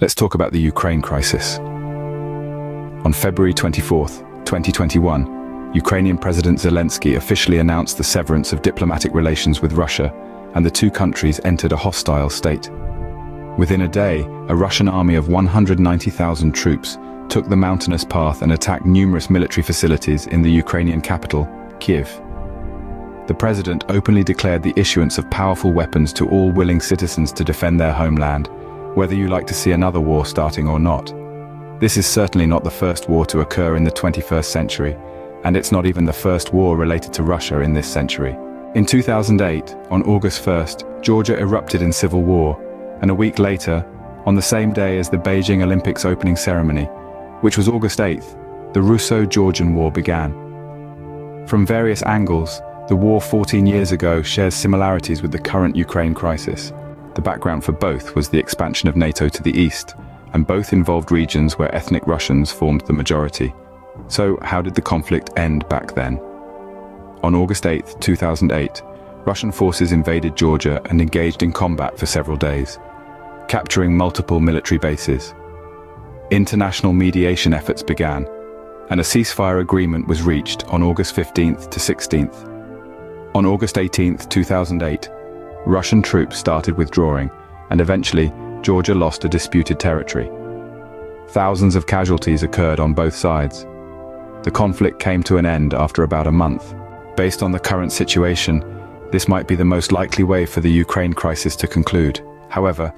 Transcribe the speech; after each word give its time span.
let's 0.00 0.14
talk 0.14 0.34
about 0.34 0.52
the 0.52 0.60
Ukraine 0.60 1.00
crisis. 1.00 1.58
On 1.58 3.12
February 3.12 3.54
24, 3.54 4.08
2021, 4.44 5.72
Ukrainian 5.74 6.18
President 6.18 6.58
Zelensky 6.58 7.16
officially 7.16 7.58
announced 7.58 7.96
the 7.96 8.04
severance 8.04 8.52
of 8.52 8.62
diplomatic 8.62 9.14
relations 9.14 9.62
with 9.62 9.72
Russia, 9.72 10.12
and 10.54 10.64
the 10.64 10.70
two 10.70 10.90
countries 10.90 11.40
entered 11.44 11.72
a 11.72 11.76
hostile 11.76 12.28
state. 12.28 12.70
Within 13.56 13.82
a 13.82 13.88
day, 13.88 14.20
a 14.48 14.54
Russian 14.54 14.88
army 14.88 15.14
of 15.14 15.28
190,000 15.28 16.52
troops 16.52 16.98
took 17.30 17.48
the 17.48 17.56
mountainous 17.56 18.04
path 18.04 18.42
and 18.42 18.52
attacked 18.52 18.84
numerous 18.84 19.30
military 19.30 19.62
facilities 19.62 20.26
in 20.26 20.42
the 20.42 20.50
Ukrainian 20.50 21.00
capital, 21.00 21.48
Kiev. 21.80 22.08
The 23.28 23.34
president 23.34 23.84
openly 23.88 24.22
declared 24.22 24.62
the 24.62 24.74
issuance 24.76 25.16
of 25.16 25.28
powerful 25.30 25.72
weapons 25.72 26.12
to 26.14 26.28
all 26.28 26.52
willing 26.52 26.80
citizens 26.80 27.32
to 27.32 27.44
defend 27.44 27.80
their 27.80 27.92
homeland, 27.92 28.48
whether 28.96 29.14
you 29.14 29.28
like 29.28 29.46
to 29.46 29.54
see 29.54 29.72
another 29.72 30.00
war 30.00 30.24
starting 30.24 30.66
or 30.66 30.80
not. 30.80 31.14
This 31.78 31.98
is 31.98 32.06
certainly 32.06 32.46
not 32.46 32.64
the 32.64 32.70
first 32.70 33.10
war 33.10 33.26
to 33.26 33.40
occur 33.40 33.76
in 33.76 33.84
the 33.84 33.90
21st 33.90 34.46
century, 34.46 34.96
and 35.44 35.54
it's 35.54 35.70
not 35.70 35.84
even 35.84 36.06
the 36.06 36.12
first 36.14 36.54
war 36.54 36.78
related 36.78 37.12
to 37.12 37.22
Russia 37.22 37.60
in 37.60 37.74
this 37.74 37.86
century. 37.86 38.34
In 38.74 38.86
2008, 38.86 39.76
on 39.90 40.02
August 40.04 40.42
1st, 40.42 41.02
Georgia 41.02 41.38
erupted 41.38 41.82
in 41.82 41.92
civil 41.92 42.22
war, 42.22 42.58
and 43.02 43.10
a 43.10 43.14
week 43.14 43.38
later, 43.38 43.84
on 44.24 44.34
the 44.34 44.40
same 44.40 44.72
day 44.72 44.98
as 44.98 45.10
the 45.10 45.18
Beijing 45.18 45.62
Olympics 45.62 46.06
opening 46.06 46.34
ceremony, 46.34 46.84
which 47.42 47.58
was 47.58 47.68
August 47.68 47.98
8th, 47.98 48.72
the 48.72 48.80
Russo-Georgian 48.80 49.74
War 49.74 49.92
began. 49.92 50.32
From 51.46 51.66
various 51.66 52.02
angles, 52.04 52.62
the 52.88 52.96
war 52.96 53.20
14 53.20 53.66
years 53.66 53.92
ago 53.92 54.22
shares 54.22 54.54
similarities 54.54 55.20
with 55.20 55.32
the 55.32 55.38
current 55.38 55.76
Ukraine 55.76 56.14
crisis. 56.14 56.72
The 57.16 57.22
background 57.22 57.64
for 57.64 57.72
both 57.72 58.14
was 58.14 58.28
the 58.28 58.38
expansion 58.38 58.90
of 58.90 58.94
NATO 58.94 59.30
to 59.30 59.42
the 59.42 59.58
east, 59.58 59.94
and 60.34 60.46
both 60.46 60.74
involved 60.74 61.10
regions 61.10 61.58
where 61.58 61.74
ethnic 61.74 62.06
Russians 62.06 62.52
formed 62.52 62.82
the 62.82 62.92
majority. 62.92 63.54
So 64.08 64.38
how 64.42 64.60
did 64.60 64.74
the 64.74 64.82
conflict 64.82 65.30
end 65.38 65.66
back 65.70 65.94
then? 65.94 66.18
On 67.22 67.34
August 67.34 67.64
8, 67.64 67.96
2008, 68.00 68.82
Russian 69.24 69.50
forces 69.50 69.92
invaded 69.92 70.36
Georgia 70.36 70.82
and 70.90 71.00
engaged 71.00 71.42
in 71.42 71.52
combat 71.52 71.98
for 71.98 72.04
several 72.04 72.36
days, 72.36 72.78
capturing 73.48 73.96
multiple 73.96 74.38
military 74.38 74.78
bases. 74.78 75.34
International 76.30 76.92
mediation 76.92 77.54
efforts 77.54 77.82
began, 77.82 78.28
and 78.90 79.00
a 79.00 79.02
ceasefire 79.02 79.62
agreement 79.62 80.06
was 80.06 80.20
reached 80.20 80.66
on 80.66 80.82
August 80.82 81.16
15th 81.16 81.70
to 81.70 81.80
16th. 81.80 83.34
On 83.34 83.46
August 83.46 83.78
18, 83.78 84.18
2008, 84.18 85.08
Russian 85.66 86.00
troops 86.00 86.38
started 86.38 86.76
withdrawing, 86.76 87.28
and 87.70 87.80
eventually 87.80 88.32
Georgia 88.62 88.94
lost 88.94 89.24
a 89.24 89.28
disputed 89.28 89.80
territory. 89.80 90.30
Thousands 91.30 91.74
of 91.74 91.88
casualties 91.88 92.44
occurred 92.44 92.78
on 92.78 92.94
both 92.94 93.14
sides. 93.14 93.64
The 94.44 94.52
conflict 94.52 95.00
came 95.00 95.24
to 95.24 95.38
an 95.38 95.46
end 95.46 95.74
after 95.74 96.04
about 96.04 96.28
a 96.28 96.32
month. 96.32 96.74
Based 97.16 97.42
on 97.42 97.50
the 97.50 97.58
current 97.58 97.90
situation, 97.90 98.62
this 99.10 99.26
might 99.26 99.48
be 99.48 99.56
the 99.56 99.64
most 99.64 99.90
likely 99.90 100.22
way 100.22 100.46
for 100.46 100.60
the 100.60 100.70
Ukraine 100.70 101.12
crisis 101.12 101.56
to 101.56 101.66
conclude. 101.66 102.20
However, 102.48 102.94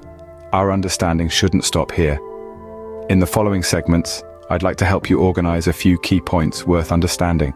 our 0.52 0.70
understanding 0.70 1.30
shouldn't 1.30 1.64
stop 1.64 1.90
here. 1.90 2.18
In 3.08 3.18
the 3.18 3.26
following 3.26 3.62
segments, 3.62 4.22
I'd 4.50 4.62
like 4.62 4.76
to 4.76 4.84
help 4.84 5.08
you 5.08 5.20
organize 5.20 5.68
a 5.68 5.72
few 5.72 5.98
key 6.00 6.20
points 6.20 6.66
worth 6.66 6.92
understanding. 6.92 7.54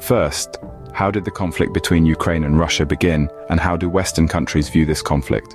First, 0.00 0.58
how 0.98 1.12
did 1.12 1.24
the 1.24 1.30
conflict 1.30 1.72
between 1.72 2.04
Ukraine 2.04 2.42
and 2.42 2.58
Russia 2.58 2.84
begin, 2.84 3.30
and 3.50 3.60
how 3.60 3.76
do 3.76 3.88
Western 3.88 4.26
countries 4.26 4.68
view 4.68 4.84
this 4.84 5.00
conflict? 5.00 5.54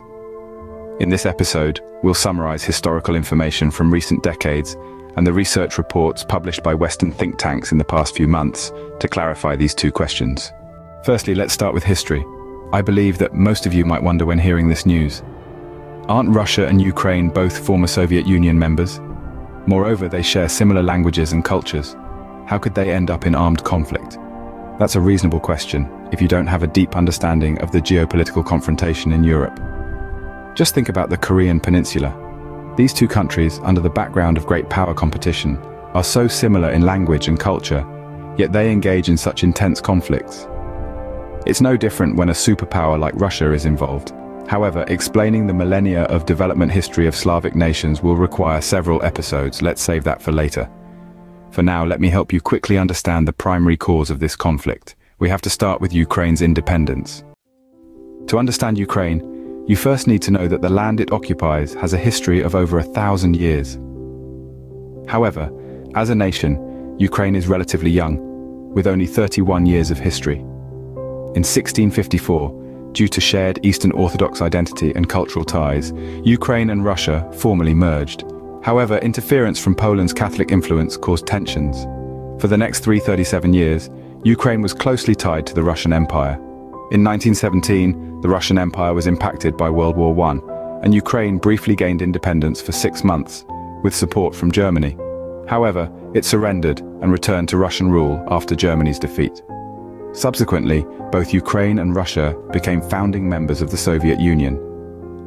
In 1.02 1.10
this 1.10 1.26
episode, 1.26 1.82
we'll 2.02 2.14
summarize 2.14 2.64
historical 2.64 3.14
information 3.14 3.70
from 3.70 3.92
recent 3.92 4.24
decades 4.24 4.78
and 5.18 5.28
the 5.28 5.34
research 5.34 5.78
reports 5.78 6.24
published 6.24 6.64
by 6.64 6.74
Western 6.74 7.12
think 7.12 7.38
tanks 7.38 7.74
in 7.74 7.78
the 7.78 7.84
past 7.84 8.16
few 8.16 8.26
months 8.26 8.72
to 9.02 9.10
clarify 9.10 9.54
these 9.54 9.76
two 9.76 9.92
questions. 9.92 10.50
Firstly, 11.04 11.36
let's 11.36 11.54
start 11.54 11.74
with 11.74 11.84
history. 11.84 12.24
I 12.72 12.82
believe 12.82 13.18
that 13.18 13.34
most 13.34 13.66
of 13.66 13.74
you 13.74 13.84
might 13.84 14.02
wonder 14.02 14.26
when 14.26 14.40
hearing 14.40 14.70
this 14.70 14.86
news. 14.86 15.24
Aren't 16.08 16.34
Russia 16.34 16.68
and 16.68 16.82
Ukraine 16.82 17.28
both 17.28 17.66
former 17.66 17.88
Soviet 17.88 18.26
Union 18.26 18.58
members? 18.58 19.02
Moreover, 19.68 20.08
they 20.08 20.24
share 20.24 20.48
similar 20.48 20.82
languages 20.82 21.34
and 21.34 21.44
cultures. 21.44 21.98
How 22.48 22.58
could 22.58 22.76
they 22.76 22.94
end 22.94 23.12
up 23.12 23.26
in 23.26 23.36
armed 23.36 23.66
conflict? 23.66 24.20
That's 24.80 24.96
a 24.96 25.02
reasonable 25.02 25.40
question 25.40 25.88
if 26.12 26.20
you 26.20 26.28
don't 26.28 26.48
have 26.48 26.64
a 26.64 26.68
deep 26.68 26.96
understanding 26.96 27.60
of 27.60 27.72
the 27.72 27.80
geopolitical 27.80 28.44
confrontation 28.44 29.12
in 29.12 29.24
Europe. 29.24 29.60
Just 30.56 30.74
think 30.74 30.90
about 30.90 31.12
the 31.12 31.18
Korean 31.18 31.60
Peninsula. 31.60 32.12
These 32.76 32.94
two 32.94 33.08
countries, 33.08 33.60
under 33.64 33.82
the 33.82 33.90
background 33.90 34.36
of 34.36 34.48
great 34.48 34.70
power 34.72 34.96
competition, 34.96 35.58
are 35.94 36.04
so 36.04 36.28
similar 36.28 36.72
in 36.72 36.82
language 36.82 37.28
and 37.28 37.40
culture, 37.40 37.86
yet 38.36 38.52
they 38.52 38.72
engage 38.72 39.10
in 39.10 39.18
such 39.18 39.44
intense 39.44 39.80
conflicts. 39.80 40.48
It's 41.46 41.62
no 41.62 41.78
different 41.78 42.16
when 42.16 42.30
a 42.30 42.34
superpower 42.34 43.00
like 43.00 43.14
Russia 43.16 43.54
is 43.54 43.66
involved. 43.66 44.12
However, 44.48 44.86
explaining 44.88 45.46
the 45.46 45.54
millennia 45.54 46.04
of 46.06 46.26
development 46.26 46.72
history 46.72 47.06
of 47.06 47.16
Slavic 47.16 47.56
nations 47.56 48.02
will 48.02 48.16
require 48.16 48.60
several 48.60 49.04
episodes, 49.04 49.62
let's 49.62 49.84
save 49.84 50.04
that 50.06 50.22
for 50.22 50.32
later. 50.32 50.68
For 51.54 51.62
now, 51.62 51.86
let 51.86 52.02
me 52.02 52.10
help 52.10 52.34
you 52.34 52.42
quickly 52.42 52.80
understand 52.80 53.28
the 53.28 53.32
primary 53.32 53.78
cause 53.78 54.10
of 54.10 54.20
this 54.20 54.36
conflict. 54.36 54.96
We 55.20 55.30
have 55.30 55.42
to 55.44 55.52
start 55.52 55.82
with 55.82 55.94
Ukraine's 55.94 56.42
independence. 56.42 57.24
To 58.26 58.40
understand 58.40 58.80
Ukraine, 58.80 59.66
you 59.68 59.76
first 59.76 60.08
need 60.08 60.24
to 60.24 60.32
know 60.32 60.48
that 60.48 60.64
the 60.64 60.70
land 60.70 61.00
it 61.00 61.12
occupies 61.12 61.76
has 61.76 61.94
a 61.94 61.98
history 62.00 62.42
of 62.42 62.56
over 62.56 62.80
a 62.80 62.84
thousand 62.84 63.36
years. 63.36 63.76
However, 65.08 65.52
as 65.94 66.10
a 66.10 66.16
nation, 66.16 66.98
Ukraine 66.98 67.36
is 67.36 67.48
relatively 67.48 67.92
young, 67.92 68.18
with 68.74 68.88
only 68.88 69.06
31 69.06 69.68
years 69.68 69.92
of 69.92 70.00
history. 70.00 70.40
In 70.40 71.44
1654, 71.46 72.90
due 72.94 73.08
to 73.08 73.22
shared 73.22 73.64
Eastern 73.64 73.92
Orthodox 73.92 74.42
identity 74.42 74.92
and 74.96 75.08
cultural 75.08 75.46
ties, 75.46 75.94
Ukraine 76.24 76.72
and 76.72 76.84
Russia 76.84 77.30
formally 77.32 77.76
merged. 77.76 78.24
However, 78.64 78.98
interference 79.00 79.60
from 79.60 79.76
Poland's 79.76 80.14
Catholic 80.14 80.52
influence 80.52 80.96
caused 80.96 81.28
tensions. 81.28 81.84
For 82.42 82.48
the 82.48 82.58
next 82.58 82.80
337 82.80 83.54
years, 83.54 83.90
Ukraine 84.24 84.62
was 84.62 84.74
closely 84.74 85.14
tied 85.14 85.46
to 85.48 85.54
the 85.54 85.64
Russian 85.64 85.92
Empire. 85.92 86.36
In 86.92 87.04
1917, 87.04 88.22
the 88.22 88.30
Russian 88.30 88.58
Empire 88.58 88.94
was 88.94 89.06
impacted 89.06 89.58
by 89.58 89.70
World 89.70 89.98
War 89.98 90.18
I, 90.28 90.40
and 90.82 90.94
Ukraine 90.94 91.38
briefly 91.38 91.76
gained 91.76 92.02
independence 92.02 92.62
for 92.62 92.72
six 92.72 93.04
months, 93.04 93.44
with 93.84 93.94
support 93.94 94.34
from 94.34 94.50
Germany. 94.50 94.98
However, 95.46 95.92
it 96.14 96.24
surrendered 96.24 96.80
and 96.80 97.12
returned 97.12 97.50
to 97.50 97.58
Russian 97.58 97.92
rule 97.92 98.24
after 98.30 98.56
Germany's 98.56 99.00
defeat. 99.00 99.42
Subsequently, 100.14 100.86
both 101.12 101.34
Ukraine 101.34 101.80
and 101.80 101.96
Russia 101.96 102.34
became 102.54 102.82
founding 102.82 103.28
members 103.28 103.62
of 103.62 103.72
the 103.72 103.78
Soviet 103.78 104.22
Union. 104.22 104.56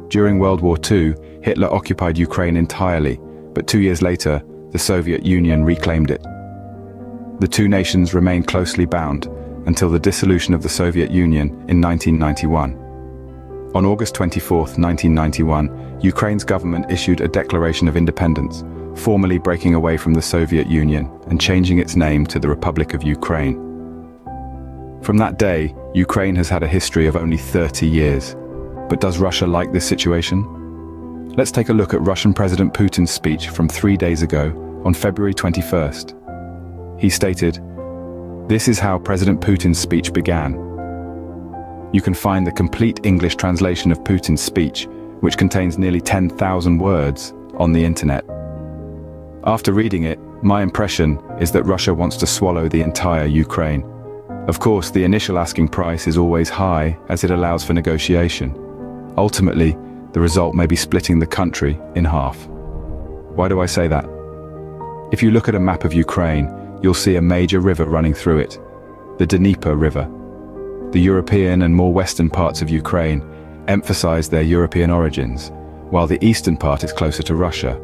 During 0.09 0.39
World 0.39 0.61
War 0.61 0.77
II, 0.89 1.13
Hitler 1.43 1.71
occupied 1.71 2.17
Ukraine 2.17 2.57
entirely 2.57 3.19
but 3.57 3.65
two 3.65 3.79
years 3.79 4.03
later, 4.03 4.39
the 4.69 4.77
Soviet 4.77 5.25
Union 5.25 5.65
reclaimed 5.65 6.11
it. 6.11 6.21
The 7.39 7.47
two 7.47 7.67
nations 7.67 8.13
remained 8.13 8.45
closely 8.45 8.85
bound 8.85 9.25
until 9.65 9.89
the 9.89 9.97
dissolution 9.97 10.53
of 10.53 10.61
the 10.61 10.69
Soviet 10.69 11.09
Union 11.09 11.47
in 11.67 11.81
1991. 11.81 12.75
On 13.73 13.83
August 13.83 14.13
24, 14.13 14.59
1991, 14.59 16.01
Ukraine's 16.03 16.43
government 16.43 16.91
issued 16.91 17.19
a 17.19 17.27
declaration 17.27 17.87
of 17.87 17.97
independence, 17.97 18.63
formally 18.93 19.39
breaking 19.39 19.73
away 19.73 19.97
from 19.97 20.13
the 20.13 20.21
Soviet 20.21 20.67
Union 20.67 21.09
and 21.25 21.41
changing 21.41 21.79
its 21.79 21.95
name 21.95 22.27
to 22.27 22.37
the 22.37 22.47
Republic 22.47 22.93
of 22.93 23.01
Ukraine. 23.01 23.55
From 25.01 25.17
that 25.17 25.39
day, 25.39 25.73
Ukraine 25.95 26.35
has 26.35 26.47
had 26.47 26.61
a 26.61 26.67
history 26.67 27.07
of 27.07 27.15
only 27.15 27.37
30 27.37 27.87
years. 27.87 28.35
But 28.87 29.01
does 29.01 29.17
Russia 29.17 29.47
like 29.47 29.71
this 29.71 29.87
situation? 29.87 30.56
Let's 31.37 31.51
take 31.51 31.69
a 31.69 31.73
look 31.73 31.93
at 31.93 32.01
Russian 32.01 32.33
President 32.33 32.73
Putin's 32.73 33.11
speech 33.11 33.49
from 33.49 33.69
three 33.69 33.95
days 33.95 34.23
ago, 34.23 34.81
on 34.83 34.95
February 34.95 35.35
21st. 35.35 36.99
He 36.99 37.11
stated, 37.11 37.61
This 38.49 38.67
is 38.67 38.79
how 38.79 38.97
President 38.97 39.39
Putin's 39.39 39.77
speech 39.77 40.11
began. 40.11 40.53
You 41.93 42.01
can 42.01 42.15
find 42.15 42.47
the 42.47 42.51
complete 42.51 43.01
English 43.03 43.35
translation 43.35 43.91
of 43.91 44.03
Putin's 44.03 44.41
speech, 44.41 44.87
which 45.19 45.37
contains 45.37 45.77
nearly 45.77 46.01
10,000 46.01 46.79
words, 46.79 47.35
on 47.57 47.71
the 47.71 47.85
internet. 47.85 48.25
After 49.43 49.73
reading 49.73 50.05
it, 50.05 50.17
my 50.41 50.63
impression 50.63 51.19
is 51.39 51.51
that 51.51 51.65
Russia 51.65 51.93
wants 51.93 52.17
to 52.17 52.25
swallow 52.25 52.67
the 52.67 52.81
entire 52.81 53.27
Ukraine. 53.27 53.83
Of 54.47 54.59
course, 54.59 54.89
the 54.89 55.03
initial 55.03 55.37
asking 55.37 55.67
price 55.67 56.07
is 56.07 56.17
always 56.17 56.49
high 56.49 56.97
as 57.09 57.23
it 57.23 57.29
allows 57.29 57.63
for 57.63 57.73
negotiation. 57.73 58.55
Ultimately, 59.17 59.77
the 60.17 60.21
result 60.21 60.55
may 60.55 60.65
be 60.65 60.75
splitting 60.75 61.19
the 61.19 61.27
country 61.27 61.79
in 61.93 62.03
half. 62.03 62.47
Why 63.37 63.47
do 63.47 63.61
I 63.61 63.67
say 63.67 63.87
that? 63.87 64.03
If 65.11 65.21
you 65.21 65.29
look 65.29 65.47
at 65.47 65.53
a 65.53 65.59
map 65.59 65.83
of 65.83 65.93
Ukraine, 65.93 66.51
you'll 66.81 66.95
see 66.95 67.17
a 67.17 67.21
major 67.21 67.59
river 67.59 67.85
running 67.85 68.15
through 68.15 68.39
it, 68.39 68.59
the 69.19 69.27
Dnieper 69.27 69.75
River. 69.75 70.09
The 70.91 70.99
European 70.99 71.61
and 71.61 71.75
more 71.75 71.93
western 71.93 72.31
parts 72.31 72.63
of 72.63 72.69
Ukraine 72.71 73.21
emphasize 73.67 74.27
their 74.27 74.41
European 74.41 74.89
origins, 74.89 75.51
while 75.91 76.07
the 76.07 76.25
eastern 76.25 76.57
part 76.57 76.83
is 76.83 76.91
closer 76.91 77.21
to 77.21 77.35
Russia. 77.35 77.79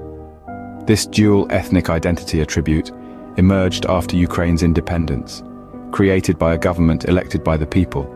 This 0.88 1.06
dual 1.06 1.45
ethnic 1.51 1.91
identity 1.91 2.41
attribute 2.41 2.89
emerged 3.38 3.85
after 3.85 4.15
Ukraine's 4.15 4.63
independence, 4.63 5.44
created 5.91 6.39
by 6.39 6.56
a 6.56 6.63
government 6.68 7.06
elected 7.06 7.44
by 7.44 7.57
the 7.57 7.68
people. 7.68 8.12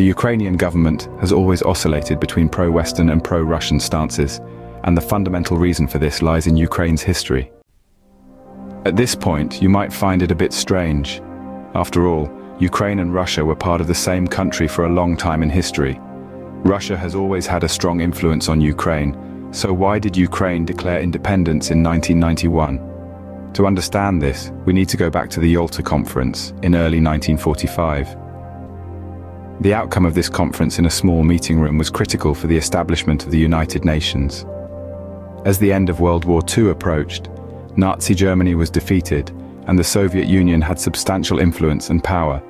The 0.00 0.06
Ukrainian 0.06 0.56
government 0.56 1.10
has 1.20 1.30
always 1.30 1.62
oscillated 1.62 2.20
between 2.20 2.48
pro-Western 2.48 3.10
and 3.10 3.22
pro-Russian 3.22 3.78
stances, 3.78 4.40
and 4.84 4.96
the 4.96 5.08
fundamental 5.12 5.58
reason 5.58 5.86
for 5.86 5.98
this 5.98 6.22
lies 6.22 6.46
in 6.46 6.56
Ukraine's 6.56 7.02
history. 7.02 7.52
At 8.86 8.96
this 8.96 9.14
point, 9.14 9.60
you 9.60 9.68
might 9.68 9.92
find 9.92 10.22
it 10.22 10.30
a 10.30 10.34
bit 10.42 10.54
strange. 10.54 11.20
After 11.74 12.06
all, 12.06 12.32
Ukraine 12.58 13.00
and 13.00 13.12
Russia 13.12 13.44
were 13.44 13.54
part 13.54 13.82
of 13.82 13.88
the 13.88 14.02
same 14.08 14.26
country 14.26 14.66
for 14.66 14.86
a 14.86 14.94
long 15.00 15.18
time 15.18 15.42
in 15.42 15.50
history. 15.50 15.98
Russia 16.64 16.96
has 16.96 17.14
always 17.14 17.46
had 17.46 17.62
a 17.62 17.68
strong 17.68 18.00
influence 18.00 18.48
on 18.48 18.58
Ukraine, 18.58 19.12
so 19.52 19.70
why 19.70 19.98
did 19.98 20.16
Ukraine 20.16 20.64
declare 20.64 21.02
independence 21.02 21.70
in 21.70 21.82
1991? 21.82 23.52
To 23.52 23.66
understand 23.66 24.22
this, 24.22 24.50
we 24.64 24.72
need 24.72 24.88
to 24.88 24.96
go 24.96 25.10
back 25.10 25.28
to 25.28 25.40
the 25.40 25.50
Yalta 25.50 25.82
Conference 25.82 26.54
in 26.62 26.74
early 26.74 27.02
1945. 27.02 28.19
The 29.60 29.74
outcome 29.74 30.06
of 30.06 30.14
this 30.14 30.30
conference 30.30 30.78
in 30.78 30.86
a 30.86 30.90
small 30.90 31.22
meeting 31.22 31.60
room 31.60 31.76
was 31.76 31.90
critical 31.90 32.34
for 32.34 32.46
the 32.46 32.56
establishment 32.56 33.24
of 33.24 33.30
the 33.30 33.38
United 33.38 33.84
Nations. 33.84 34.46
As 35.44 35.58
the 35.58 35.70
end 35.70 35.90
of 35.90 36.00
World 36.00 36.24
War 36.24 36.40
II 36.56 36.70
approached, 36.70 37.28
Nazi 37.76 38.14
Germany 38.14 38.54
was 38.54 38.70
defeated 38.70 39.28
and 39.66 39.78
the 39.78 39.84
Soviet 39.84 40.26
Union 40.26 40.62
had 40.62 40.80
substantial 40.80 41.40
influence 41.40 41.90
and 41.90 42.02
power. 42.02 42.42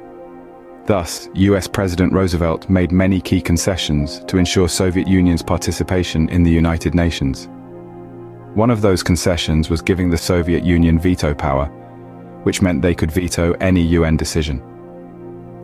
Thus, 0.86 1.28
US 1.34 1.66
President 1.66 2.12
Roosevelt 2.12 2.70
made 2.70 2.92
many 2.92 3.20
key 3.20 3.40
concessions 3.40 4.24
to 4.28 4.38
ensure 4.38 4.68
Soviet 4.68 5.08
Union's 5.08 5.42
participation 5.42 6.28
in 6.28 6.44
the 6.44 6.50
United 6.52 6.94
Nations. 6.94 7.48
One 8.54 8.70
of 8.70 8.82
those 8.82 9.02
concessions 9.02 9.68
was 9.68 9.82
giving 9.82 10.10
the 10.10 10.16
Soviet 10.16 10.62
Union 10.62 10.96
veto 10.96 11.34
power, 11.34 11.66
which 12.44 12.62
meant 12.62 12.82
they 12.82 12.94
could 12.94 13.10
veto 13.10 13.52
any 13.54 13.82
UN 13.82 14.16
decision. 14.16 14.62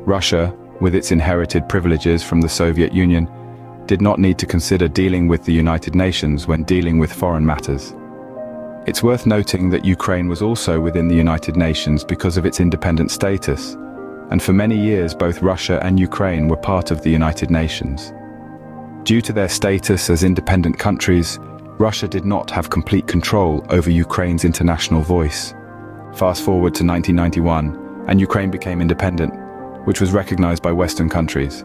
Russia, 0.05 0.53
with 0.81 0.95
its 0.95 1.13
inherited 1.13 1.69
privileges 1.69 2.23
from 2.23 2.41
the 2.41 2.49
Soviet 2.49 2.93
Union, 2.93 3.29
did 3.87 4.01
not 4.01 4.19
need 4.19 4.39
to 4.39 4.47
consider 4.47 4.89
dealing 4.89 5.29
with 5.29 5.45
the 5.45 5.53
United 5.53 5.95
Nations 5.95 6.47
when 6.47 6.65
dealing 6.65 6.99
with 6.99 7.13
foreign 7.13 7.47
matters. 7.47 7.95
It's 8.87 9.03
worth 9.03 9.27
noting 9.27 9.71
that 9.71 9.85
Ukraine 9.85 10.29
was 10.29 10.43
also 10.43 10.81
within 10.81 11.09
the 11.09 11.15
United 11.15 11.57
Nations 11.57 12.05
because 12.05 12.37
of 12.37 12.47
its 12.47 12.61
independent 12.61 13.11
status, 13.11 13.75
and 14.31 14.43
for 14.43 14.53
many 14.53 14.79
years 14.79 15.15
both 15.15 15.43
Russia 15.43 15.81
and 15.83 15.99
Ukraine 15.99 16.49
were 16.49 16.57
part 16.57 16.91
of 16.91 17.03
the 17.03 17.11
United 17.11 17.51
Nations. 17.51 18.13
Due 19.05 19.21
to 19.21 19.33
their 19.33 19.49
status 19.49 20.11
as 20.11 20.25
independent 20.25 20.79
countries, 20.79 21.39
Russia 21.79 22.09
did 22.09 22.25
not 22.25 22.51
have 22.51 22.71
complete 22.71 23.07
control 23.07 23.65
over 23.71 23.91
Ukraine's 23.91 24.45
international 24.45 25.03
voice. 25.03 25.55
Fast 26.15 26.43
forward 26.45 26.75
to 26.75 26.85
1991, 26.85 28.07
and 28.09 28.21
Ukraine 28.21 28.51
became 28.51 28.81
independent, 28.81 29.33
which 29.87 30.01
was 30.01 30.13
recognized 30.13 30.63
by 30.65 30.73
Western 30.73 31.09
countries. 31.09 31.65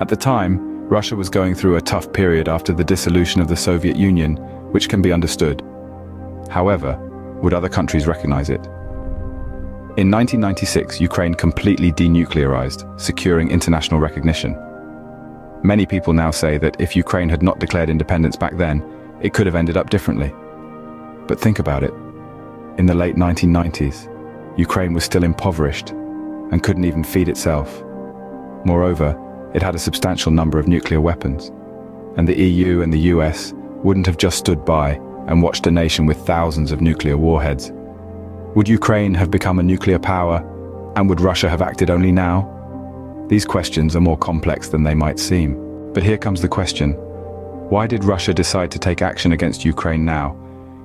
At 0.00 0.08
the 0.08 0.16
time, 0.16 0.88
Russia 0.88 1.14
was 1.14 1.28
going 1.28 1.54
through 1.54 1.76
a 1.76 1.80
tough 1.82 2.10
period 2.12 2.48
after 2.48 2.72
the 2.72 2.84
dissolution 2.84 3.42
of 3.42 3.48
the 3.48 3.56
Soviet 3.56 3.94
Union, 3.94 4.36
which 4.72 4.88
can 4.88 5.02
be 5.02 5.12
understood. 5.12 5.62
However, 6.48 6.96
would 7.42 7.52
other 7.52 7.68
countries 7.68 8.06
recognize 8.06 8.48
it? 8.48 8.64
In 9.98 10.10
1996, 10.10 10.98
Ukraine 11.00 11.34
completely 11.34 11.92
denuclearized, 11.92 12.98
securing 12.98 13.50
international 13.50 14.00
recognition. 14.00 14.56
Many 15.62 15.84
people 15.84 16.14
now 16.14 16.30
say 16.30 16.56
that 16.56 16.80
if 16.80 16.96
Ukraine 16.96 17.28
had 17.28 17.42
not 17.42 17.58
declared 17.58 17.90
independence 17.90 18.36
back 18.36 18.56
then, 18.56 18.82
it 19.20 19.34
could 19.34 19.46
have 19.46 19.56
ended 19.56 19.76
up 19.76 19.90
differently. 19.90 20.32
But 21.26 21.38
think 21.38 21.58
about 21.58 21.84
it. 21.84 21.92
In 22.78 22.86
the 22.86 22.94
late 22.94 23.16
1990s, 23.16 24.08
Ukraine 24.58 24.94
was 24.94 25.04
still 25.04 25.24
impoverished 25.24 25.92
and 26.50 26.62
couldn't 26.62 26.84
even 26.84 27.04
feed 27.04 27.28
itself. 27.28 27.82
Moreover, 28.64 29.20
it 29.54 29.62
had 29.62 29.74
a 29.74 29.78
substantial 29.78 30.32
number 30.32 30.58
of 30.58 30.68
nuclear 30.68 31.00
weapons, 31.00 31.50
and 32.16 32.26
the 32.26 32.40
EU 32.40 32.82
and 32.82 32.92
the 32.92 33.08
US 33.12 33.52
wouldn't 33.82 34.06
have 34.06 34.18
just 34.18 34.38
stood 34.38 34.64
by 34.64 35.00
and 35.28 35.42
watched 35.42 35.66
a 35.66 35.70
nation 35.70 36.06
with 36.06 36.26
thousands 36.26 36.72
of 36.72 36.80
nuclear 36.80 37.16
warheads. 37.16 37.72
Would 38.54 38.68
Ukraine 38.68 39.14
have 39.14 39.30
become 39.30 39.58
a 39.58 39.62
nuclear 39.62 39.98
power, 39.98 40.38
and 40.96 41.08
would 41.08 41.20
Russia 41.20 41.48
have 41.48 41.62
acted 41.62 41.90
only 41.90 42.12
now? 42.12 42.52
These 43.28 43.44
questions 43.44 43.96
are 43.96 44.00
more 44.00 44.16
complex 44.16 44.68
than 44.68 44.82
they 44.82 44.94
might 44.94 45.18
seem. 45.18 45.92
But 45.92 46.02
here 46.02 46.18
comes 46.18 46.40
the 46.40 46.48
question. 46.48 46.92
Why 47.70 47.86
did 47.86 48.04
Russia 48.04 48.32
decide 48.32 48.70
to 48.70 48.78
take 48.78 49.02
action 49.02 49.32
against 49.32 49.64
Ukraine 49.64 50.04
now, 50.04 50.36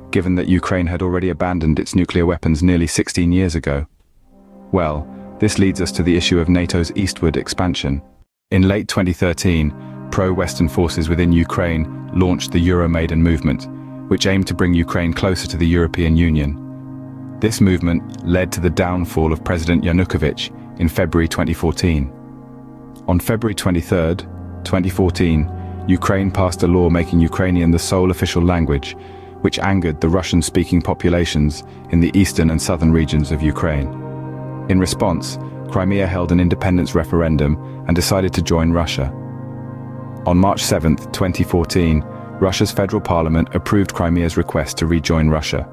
given 0.10 0.36
that 0.36 0.48
Ukraine 0.48 0.88
had 0.88 1.02
already 1.02 1.30
abandoned 1.30 1.80
its 1.80 1.96
nuclear 1.96 2.26
weapons 2.26 2.64
nearly 2.64 2.88
16 2.88 3.32
years 3.32 3.54
ago? 3.54 3.86
Well, 4.72 5.08
this 5.42 5.58
leads 5.58 5.82
us 5.82 5.92
to 5.92 6.04
the 6.04 6.16
issue 6.16 6.40
of 6.40 6.50
NATO's 6.50 6.92
eastward 6.96 7.36
expansion. 7.36 8.00
In 8.52 8.68
late 8.68 8.88
2013, 8.88 10.10
pro-Western 10.12 10.70
forces 10.70 11.10
within 11.10 11.32
Ukraine 11.32 12.12
launched 12.14 12.52
the 12.52 12.70
Euromaidan 12.70 13.18
movement, 13.18 13.68
which 14.08 14.28
aimed 14.28 14.46
to 14.46 14.54
bring 14.54 14.76
Ukraine 14.76 15.14
closer 15.14 15.48
to 15.48 15.58
the 15.58 15.66
European 15.66 16.16
Union. 16.16 17.38
This 17.40 17.60
movement 17.60 18.24
led 18.24 18.52
to 18.52 18.60
the 18.60 18.70
downfall 18.70 19.34
of 19.34 19.44
President 19.44 19.84
Yanukovych 19.84 20.52
in 20.80 20.88
February 20.88 21.28
2014. 21.28 22.14
On 23.08 23.20
February 23.20 23.56
23, 23.56 24.18
2014, 24.64 25.86
Ukraine 25.88 26.30
passed 26.30 26.62
a 26.62 26.68
law 26.68 26.88
making 26.88 27.20
Ukrainian 27.20 27.72
the 27.72 27.80
sole 27.80 28.12
official 28.12 28.44
language, 28.44 28.96
which 29.42 29.58
angered 29.58 30.02
the 30.02 30.10
Russian-speaking 30.10 30.84
populations 30.84 31.64
in 31.90 32.00
the 32.00 32.12
eastern 32.14 32.52
and 32.52 32.62
southern 32.62 32.92
regions 32.92 33.32
of 33.32 33.42
Ukraine. 33.42 34.01
In 34.70 34.80
response, 34.80 35.38
Crimea 35.70 36.06
held 36.08 36.32
an 36.32 36.40
independence 36.40 36.96
referendum 36.96 37.58
and 37.88 37.96
decided 37.96 38.34
to 38.34 38.42
join 38.42 38.72
Russia. 38.72 39.12
On 40.26 40.38
March 40.38 40.62
7, 40.62 40.98
2014, 40.98 42.02
Russia's 42.40 42.72
federal 42.72 43.02
parliament 43.02 43.54
approved 43.54 43.94
Crimea's 43.94 44.38
request 44.38 44.78
to 44.78 44.86
rejoin 44.86 45.30
Russia. 45.30 45.68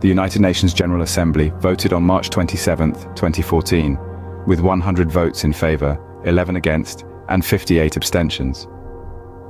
The 0.00 0.08
United 0.08 0.40
Nations 0.42 0.74
General 0.74 1.02
Assembly 1.02 1.50
voted 1.58 1.92
on 1.92 2.02
March 2.02 2.30
27, 2.30 2.92
2014, 3.14 3.98
with 4.46 4.60
100 4.60 5.10
votes 5.10 5.44
in 5.44 5.52
favor, 5.52 5.98
11 6.24 6.56
against, 6.56 7.04
and 7.28 7.44
58 7.44 7.96
abstentions. 7.96 8.66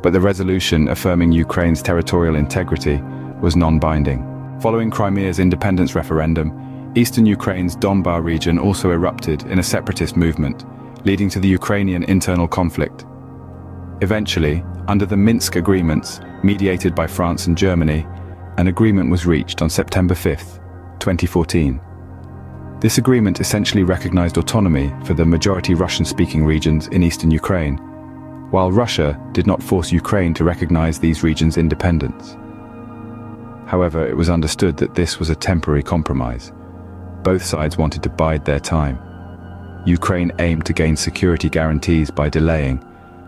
But 0.02 0.12
the 0.12 0.20
resolution 0.20 0.88
affirming 0.88 1.32
Ukraine's 1.32 1.82
territorial 1.82 2.36
integrity 2.36 3.00
was 3.40 3.56
non-binding. 3.56 4.58
Following 4.60 4.90
Crimea's 4.90 5.38
independence 5.38 5.94
referendum, 5.94 6.50
Eastern 6.94 7.24
Ukraine's 7.24 7.74
Donbas 7.74 8.22
region 8.22 8.58
also 8.58 8.90
erupted 8.90 9.44
in 9.44 9.58
a 9.58 9.62
separatist 9.62 10.14
movement, 10.14 10.66
leading 11.06 11.30
to 11.30 11.40
the 11.40 11.48
Ukrainian 11.48 12.02
internal 12.04 12.46
conflict. 12.46 13.06
Eventually, 14.02 14.62
under 14.88 15.06
the 15.06 15.16
Minsk 15.16 15.56
agreements, 15.56 16.20
mediated 16.42 16.94
by 16.94 17.06
France 17.06 17.46
and 17.46 17.56
Germany, 17.56 18.06
an 18.58 18.66
agreement 18.66 19.10
was 19.10 19.24
reached 19.24 19.62
on 19.62 19.70
September 19.70 20.14
5, 20.14 20.38
2014. 20.98 21.80
This 22.80 22.98
agreement 22.98 23.40
essentially 23.40 23.84
recognized 23.84 24.36
autonomy 24.36 24.92
for 25.06 25.14
the 25.14 25.24
majority 25.24 25.72
Russian-speaking 25.72 26.44
regions 26.44 26.88
in 26.88 27.02
eastern 27.02 27.30
Ukraine, 27.30 27.78
while 28.50 28.70
Russia 28.70 29.18
did 29.32 29.46
not 29.46 29.62
force 29.62 29.92
Ukraine 29.92 30.34
to 30.34 30.44
recognize 30.44 30.98
these 30.98 31.22
regions' 31.22 31.56
independence. 31.56 32.36
However, 33.66 34.06
it 34.06 34.16
was 34.16 34.28
understood 34.28 34.76
that 34.76 34.94
this 34.94 35.18
was 35.18 35.30
a 35.30 35.34
temporary 35.34 35.82
compromise, 35.82 36.52
both 37.22 37.44
sides 37.44 37.78
wanted 37.78 38.02
to 38.02 38.08
bide 38.08 38.44
their 38.44 38.60
time. 38.60 38.98
Ukraine 39.86 40.32
aimed 40.38 40.64
to 40.66 40.72
gain 40.72 40.96
security 40.96 41.48
guarantees 41.48 42.10
by 42.10 42.28
delaying, 42.28 42.84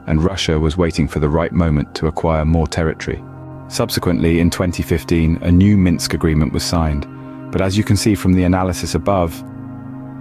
and 0.06 0.22
Russia 0.22 0.58
was 0.58 0.76
waiting 0.76 1.08
for 1.08 1.18
the 1.18 1.28
right 1.28 1.52
moment 1.52 1.94
to 1.96 2.06
acquire 2.06 2.44
more 2.44 2.66
territory. 2.66 3.22
Subsequently, 3.68 4.40
in 4.40 4.50
2015, 4.50 5.38
a 5.42 5.50
new 5.50 5.76
Minsk 5.76 6.14
agreement 6.14 6.52
was 6.52 6.62
signed, 6.62 7.06
but 7.50 7.60
as 7.60 7.76
you 7.76 7.84
can 7.84 7.96
see 7.96 8.14
from 8.14 8.32
the 8.34 8.44
analysis 8.44 8.94
above, 8.94 9.42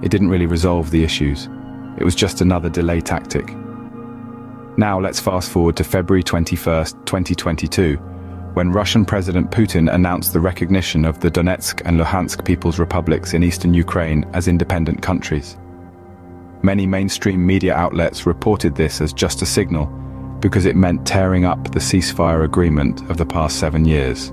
it 0.02 0.10
didn't 0.10 0.30
really 0.30 0.46
resolve 0.46 0.92
the 0.92 1.04
issues. 1.04 1.50
It 1.98 2.04
was 2.04 2.16
just 2.16 2.42
another 2.42 2.70
delay 2.70 3.02
tactic. 3.02 3.56
Now 4.78 5.00
let's 5.00 5.20
fast 5.20 5.52
forward 5.52 5.76
to 5.78 5.84
February 5.84 6.24
21, 6.24 6.86
2022, 7.06 8.00
when 8.54 8.72
Russian 8.72 9.04
President 9.04 9.50
Putin 9.50 9.94
announced 9.94 10.32
the 10.32 10.40
recognition 10.40 11.06
of 11.06 11.20
the 11.20 11.32
Donetsk 11.32 11.82
and 11.86 12.00
Luhansk 12.00 12.46
People's 12.46 12.78
Republics 12.78 13.34
in 13.34 13.44
eastern 13.44 13.74
Ukraine 13.74 14.26
as 14.34 14.48
independent 14.48 15.02
countries. 15.02 15.58
Many 16.62 16.86
mainstream 16.86 17.46
media 17.46 17.74
outlets 17.74 18.26
reported 18.26 18.76
this 18.76 19.02
as 19.02 19.12
just 19.12 19.42
a 19.42 19.46
signal 19.46 19.88
because 20.40 20.66
it 20.66 20.76
meant 20.76 21.08
tearing 21.08 21.46
up 21.46 21.72
the 21.72 21.80
ceasefire 21.80 22.46
agreement 22.46 23.02
of 23.10 23.18
the 23.18 23.26
past 23.26 23.60
seven 23.60 23.86
years. 23.86 24.32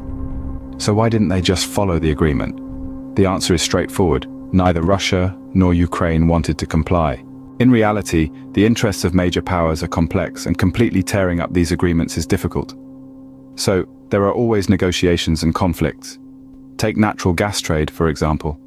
So 0.77 0.93
why 0.93 1.09
didn't 1.09 1.29
they 1.29 1.41
just 1.41 1.67
follow 1.67 1.99
the 1.99 2.11
agreement? 2.11 3.17
The 3.17 3.27
answer 3.27 3.55
is 3.55 3.63
straightforward. 3.63 4.27
Neither 4.53 4.83
Russia 4.83 5.37
nor 5.55 5.73
Ukraine 5.73 6.27
wanted 6.27 6.59
to 6.59 6.67
comply. 6.67 7.25
In 7.59 7.71
reality, 7.71 8.31
the 8.53 8.65
interests 8.67 9.05
of 9.05 9.15
major 9.15 9.43
powers 9.43 9.83
are 9.83 9.89
complex 9.89 10.47
and 10.47 10.59
completely 10.59 11.03
tearing 11.03 11.41
up 11.41 11.53
these 11.53 11.73
agreements 11.73 12.17
is 12.17 12.27
difficult. 12.27 12.75
So, 13.57 13.87
there 14.11 14.25
are 14.25 14.33
always 14.33 14.69
negotiations 14.69 15.43
and 15.43 15.55
conflicts. 15.55 16.19
Take 16.77 16.97
natural 16.97 17.35
gas 17.35 17.61
trade, 17.61 17.91
for 17.91 18.09
example. 18.09 18.59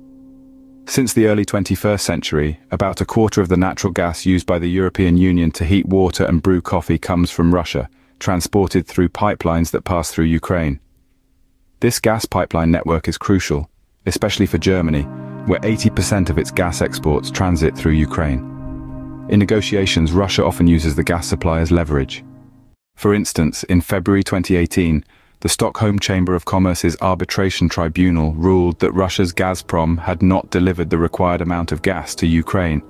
Since 0.86 1.14
the 1.14 1.28
early 1.28 1.46
21st 1.46 2.02
century, 2.02 2.60
about 2.72 3.02
a 3.02 3.06
quarter 3.06 3.42
of 3.42 3.50
the 3.50 3.58
natural 3.58 3.94
gas 3.94 4.26
used 4.26 4.46
by 4.46 4.60
the 4.60 4.68
European 4.68 5.16
Union 5.18 5.52
to 5.52 5.66
heat 5.66 5.86
water 5.86 6.26
and 6.26 6.44
brew 6.44 6.62
coffee 6.62 6.98
comes 6.98 7.32
from 7.32 7.54
Russia, 7.54 7.90
transported 8.20 8.86
through 8.86 9.10
pipelines 9.10 9.72
that 9.72 9.86
pass 9.86 10.12
through 10.12 10.26
Ukraine. 10.26 10.80
This 11.80 12.00
gas 12.00 12.26
pipeline 12.26 12.72
network 12.72 13.08
is 13.08 13.18
crucial, 13.18 13.70
especially 14.06 14.46
for 14.46 14.58
Germany, 14.58 15.04
where 15.46 15.60
80% 15.62 16.30
of 16.30 16.38
its 16.38 16.52
gas 16.52 16.82
exports 16.82 17.32
transit 17.32 17.78
through 17.78 17.94
Ukraine. 17.94 18.40
In 19.30 19.40
negotiations, 19.40 20.12
Russia 20.12 20.46
often 20.46 20.68
uses 20.68 20.96
the 20.96 21.04
gas 21.04 21.28
supply 21.28 21.60
as 21.60 21.72
leverage. 21.72 22.24
For 22.96 23.14
instance, 23.14 23.64
in 23.64 23.82
February 23.82 24.24
2018, 24.24 25.04
the 25.44 25.50
Stockholm 25.50 26.00
Chamber 26.00 26.36
of 26.36 26.46
Commerce's 26.46 26.96
arbitration 27.02 27.68
tribunal 27.68 28.32
ruled 28.36 28.80
that 28.80 28.94
Russia's 28.94 29.34
Gazprom 29.34 30.00
had 30.00 30.22
not 30.22 30.50
delivered 30.50 30.90
the 30.90 30.98
required 30.98 31.42
amount 31.42 31.74
of 31.74 31.82
gas 31.82 32.16
to 32.16 32.26
Ukraine, 32.26 32.82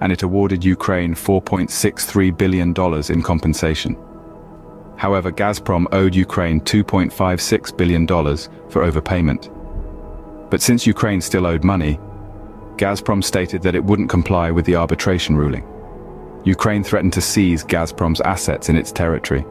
and 0.00 0.12
it 0.12 0.22
awarded 0.22 0.64
Ukraine 0.64 1.16
$4.63 1.16 2.38
billion 2.38 2.68
in 3.10 3.22
compensation. 3.24 3.96
However, 4.96 5.32
Gazprom 5.32 5.86
owed 5.90 6.14
Ukraine 6.14 6.60
$2.56 6.60 7.76
billion 7.76 8.06
for 8.06 8.88
overpayment. 8.88 9.50
But 10.48 10.62
since 10.62 10.86
Ukraine 10.86 11.20
still 11.20 11.44
owed 11.44 11.64
money, 11.64 11.98
Gazprom 12.76 13.24
stated 13.24 13.62
that 13.62 13.74
it 13.74 13.82
wouldn't 13.82 14.10
comply 14.10 14.52
with 14.52 14.64
the 14.64 14.76
arbitration 14.76 15.36
ruling. 15.36 15.66
Ukraine 16.44 16.84
threatened 16.84 17.14
to 17.14 17.20
seize 17.20 17.64
Gazprom's 17.64 18.20
assets 18.20 18.68
in 18.68 18.76
its 18.76 18.92
territory. 18.92 19.44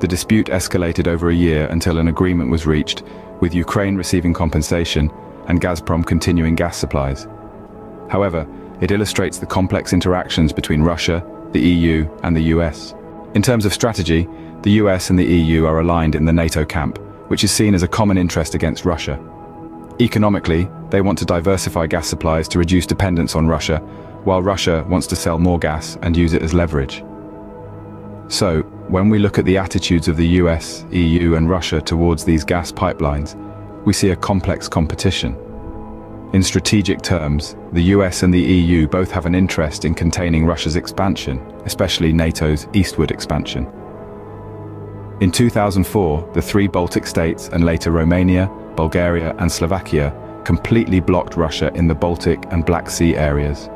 The 0.00 0.08
dispute 0.08 0.46
escalated 0.46 1.06
over 1.06 1.30
a 1.30 1.34
year 1.34 1.66
until 1.68 1.98
an 1.98 2.08
agreement 2.08 2.50
was 2.50 2.66
reached, 2.66 3.02
with 3.40 3.54
Ukraine 3.54 3.96
receiving 3.96 4.34
compensation 4.34 5.10
and 5.46 5.60
Gazprom 5.60 6.04
continuing 6.04 6.54
gas 6.54 6.76
supplies. 6.76 7.26
However, 8.10 8.46
it 8.80 8.90
illustrates 8.90 9.38
the 9.38 9.46
complex 9.46 9.92
interactions 9.92 10.52
between 10.52 10.82
Russia, 10.82 11.24
the 11.52 11.60
EU 11.60 12.08
and 12.22 12.36
the 12.36 12.52
US. 12.54 12.94
In 13.34 13.42
terms 13.42 13.64
of 13.64 13.72
strategy, 13.72 14.28
the 14.62 14.72
US 14.72 15.10
and 15.10 15.18
the 15.18 15.24
EU 15.24 15.64
are 15.66 15.80
aligned 15.80 16.14
in 16.14 16.24
the 16.24 16.32
NATO 16.32 16.64
camp, 16.64 16.98
which 17.28 17.44
is 17.44 17.52
seen 17.52 17.74
as 17.74 17.82
a 17.82 17.88
common 17.88 18.18
interest 18.18 18.54
against 18.54 18.84
Russia. 18.84 19.18
Economically, 20.00 20.68
they 20.90 21.00
want 21.00 21.18
to 21.18 21.24
diversify 21.24 21.86
gas 21.86 22.08
supplies 22.08 22.48
to 22.48 22.58
reduce 22.58 22.86
dependence 22.86 23.36
on 23.36 23.46
Russia, 23.46 23.78
while 24.24 24.42
Russia 24.42 24.84
wants 24.88 25.06
to 25.06 25.16
sell 25.16 25.38
more 25.38 25.58
gas 25.58 25.96
and 26.02 26.16
use 26.16 26.32
it 26.32 26.42
as 26.42 26.52
leverage. 26.52 27.04
So, 28.28 28.62
when 28.88 29.08
we 29.08 29.18
look 29.18 29.38
at 29.38 29.44
the 29.44 29.56
attitudes 29.56 30.08
of 30.08 30.16
the 30.16 30.28
US, 30.40 30.84
EU 30.90 31.36
and 31.36 31.48
Russia 31.48 31.80
towards 31.80 32.24
these 32.24 32.44
gas 32.44 32.70
pipelines, 32.70 33.34
we 33.84 33.92
see 33.92 34.10
a 34.10 34.16
complex 34.16 34.68
competition. 34.68 35.36
In 36.34 36.42
strategic 36.42 37.00
terms, 37.00 37.56
the 37.72 37.82
US 37.94 38.22
and 38.22 38.34
the 38.34 38.40
EU 38.40 38.86
both 38.86 39.10
have 39.10 39.24
an 39.24 39.34
interest 39.34 39.84
in 39.84 39.94
containing 39.94 40.44
Russia's 40.44 40.76
expansion, 40.76 41.38
especially 41.64 42.12
NATO's 42.12 42.68
eastward 42.74 43.10
expansion. 43.10 43.66
In 45.20 45.30
2004, 45.30 46.30
the 46.34 46.42
three 46.42 46.66
Baltic 46.66 47.06
states 47.06 47.48
and 47.48 47.64
later 47.64 47.90
Romania, 47.90 48.50
Bulgaria 48.76 49.34
and 49.38 49.50
Slovakia 49.50 50.12
completely 50.44 51.00
blocked 51.00 51.36
Russia 51.36 51.72
in 51.74 51.86
the 51.86 51.94
Baltic 51.94 52.44
and 52.50 52.66
Black 52.66 52.90
Sea 52.90 53.16
areas. 53.16 53.70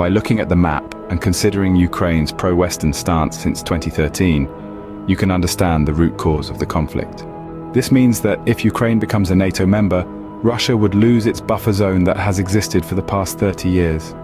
By 0.00 0.08
looking 0.08 0.40
at 0.40 0.48
the 0.48 0.56
map 0.56 0.94
and 1.10 1.20
considering 1.20 1.76
Ukraine's 1.76 2.32
pro-Western 2.32 2.90
stance 2.90 3.38
since 3.38 3.62
2013, 3.62 5.04
you 5.06 5.14
can 5.14 5.30
understand 5.30 5.86
the 5.86 5.92
root 5.92 6.16
cause 6.16 6.48
of 6.48 6.58
the 6.58 6.64
conflict. 6.64 7.26
This 7.74 7.92
means 7.92 8.22
that 8.22 8.40
if 8.46 8.64
Ukraine 8.64 8.98
becomes 8.98 9.30
a 9.30 9.36
NATO 9.36 9.66
member, 9.66 10.04
Russia 10.42 10.74
would 10.74 10.94
lose 10.94 11.26
its 11.26 11.42
buffer 11.42 11.74
zone 11.74 12.04
that 12.04 12.16
has 12.16 12.38
existed 12.38 12.82
for 12.82 12.94
the 12.94 13.02
past 13.02 13.38
30 13.38 13.68
years. 13.68 14.14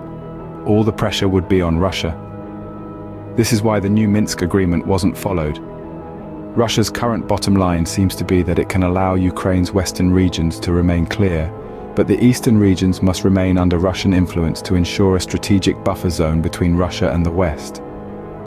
All 0.65 0.83
the 0.83 0.95
pressure 0.95 1.29
would 1.29 1.47
be 1.47 1.61
on 1.61 1.77
Russia. 1.77 2.17
This 3.37 3.53
is 3.53 3.61
why 3.61 3.79
the 3.79 3.91
new 3.91 4.09
Minsk 4.09 4.41
agreement 4.41 4.87
wasn't 4.87 5.19
followed. 5.19 5.59
Russia's 6.57 6.89
current 6.89 7.29
bottom 7.29 7.55
line 7.55 7.85
seems 7.85 8.17
to 8.17 8.25
be 8.25 8.43
that 8.45 8.59
it 8.59 8.71
can 8.71 8.85
allow 8.85 9.15
Ukraine's 9.15 9.73
western 9.73 10.11
regions 10.11 10.59
to 10.61 10.73
remain 10.73 11.05
clear, 11.05 11.53
but 11.97 12.07
the 12.07 12.23
eastern 12.23 12.59
regions 12.59 13.03
must 13.03 13.25
remain 13.25 13.57
under 13.57 13.79
Russian 13.79 14.13
influence 14.13 14.61
to 14.63 14.75
ensure 14.75 15.17
a 15.17 15.21
strategic 15.21 15.83
buffer 15.83 16.11
zone 16.11 16.43
between 16.43 16.77
Russia 16.77 17.11
and 17.11 17.25
the 17.25 17.31
West. 17.31 17.83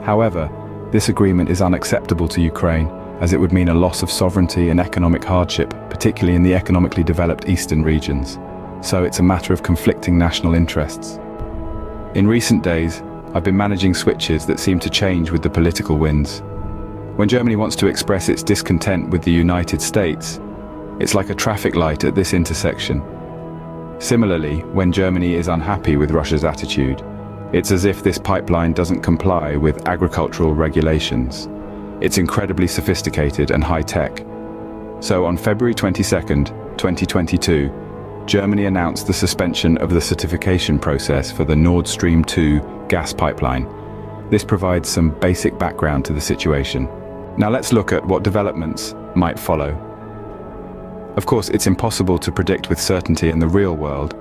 However, 0.03 0.49
this 0.91 1.09
agreement 1.09 1.49
is 1.49 1.61
unacceptable 1.61 2.27
to 2.29 2.41
Ukraine 2.41 2.87
as 3.19 3.33
it 3.33 3.39
would 3.39 3.51
mean 3.51 3.69
a 3.69 3.73
loss 3.73 4.01
of 4.01 4.11
sovereignty 4.11 4.69
and 4.69 4.79
economic 4.79 5.23
hardship, 5.23 5.71
particularly 5.89 6.35
in 6.35 6.43
the 6.43 6.53
economically 6.53 7.03
developed 7.03 7.49
eastern 7.49 7.83
regions. 7.83 8.39
So 8.81 9.03
it's 9.03 9.19
a 9.19 9.23
matter 9.23 9.51
of 9.51 9.63
conflicting 9.63 10.17
national 10.17 10.53
interests. 10.53 11.19
In 12.15 12.27
recent 12.27 12.63
days, 12.63 13.01
I've 13.33 13.43
been 13.43 13.57
managing 13.57 13.93
switches 13.93 14.45
that 14.45 14.59
seem 14.59 14.79
to 14.79 14.89
change 14.89 15.31
with 15.31 15.43
the 15.43 15.49
political 15.49 15.97
winds. 15.97 16.41
When 17.17 17.27
Germany 17.27 17.57
wants 17.57 17.75
to 17.77 17.87
express 17.87 18.29
its 18.29 18.41
discontent 18.41 19.09
with 19.09 19.23
the 19.23 19.31
United 19.31 19.81
States, 19.81 20.39
it's 20.99 21.13
like 21.13 21.29
a 21.29 21.35
traffic 21.35 21.75
light 21.75 22.05
at 22.05 22.15
this 22.15 22.33
intersection. 22.33 23.01
Similarly, 23.99 24.63
when 24.63 24.93
Germany 24.93 25.33
is 25.33 25.49
unhappy 25.49 25.97
with 25.97 26.11
Russia's 26.11 26.45
attitude, 26.45 27.03
it's 27.51 27.71
as 27.71 27.83
if 27.83 28.01
this 28.01 28.17
pipeline 28.17 28.71
doesn't 28.71 29.01
comply 29.01 29.57
with 29.57 29.89
agricultural 29.89 30.55
regulations. 30.55 31.49
It's 31.99 32.17
incredibly 32.17 32.67
sophisticated 32.67 33.51
and 33.51 33.61
high-tech. 33.61 34.25
So 35.01 35.25
on 35.25 35.35
February 35.35 35.73
22, 35.73 36.03
2022, 36.03 38.23
Germany 38.25 38.65
announced 38.65 39.05
the 39.05 39.13
suspension 39.13 39.77
of 39.79 39.89
the 39.89 39.99
certification 39.99 40.79
process 40.79 41.29
for 41.29 41.43
the 41.43 41.55
Nord 41.55 41.85
Stream 41.85 42.23
2 42.23 42.85
gas 42.87 43.11
pipeline. 43.11 43.67
This 44.29 44.45
provides 44.45 44.87
some 44.87 45.09
basic 45.19 45.59
background 45.59 46.05
to 46.05 46.13
the 46.13 46.21
situation. 46.21 46.87
Now 47.37 47.49
let's 47.49 47.73
look 47.73 47.91
at 47.91 48.05
what 48.05 48.23
developments 48.23 48.95
might 49.15 49.39
follow. 49.39 49.88
Of 51.19 51.25
course, 51.25 51.49
it's 51.49 51.67
impossible 51.67 52.17
to 52.17 52.31
predict 52.31 52.69
with 52.69 52.79
certainty 52.79 53.27
in 53.27 53.39
the 53.39 53.47
real 53.47 53.75
world, 53.75 54.15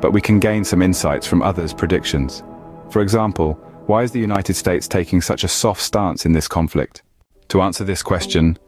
but 0.00 0.14
we 0.14 0.22
can 0.22 0.40
gain 0.40 0.64
some 0.64 0.80
insights 0.80 1.26
from 1.26 1.42
others' 1.42 1.74
predictions. 1.74 2.42
For 2.88 3.02
example, 3.02 3.52
why 3.84 4.02
is 4.02 4.12
the 4.12 4.20
United 4.20 4.54
States 4.54 4.88
taking 4.88 5.20
such 5.20 5.44
a 5.44 5.48
soft 5.62 5.82
stance 5.82 6.24
in 6.24 6.32
this 6.32 6.48
conflict? 6.48 7.02
To 7.48 7.60
answer 7.60 7.84
this 7.84 8.02
question, 8.02 8.58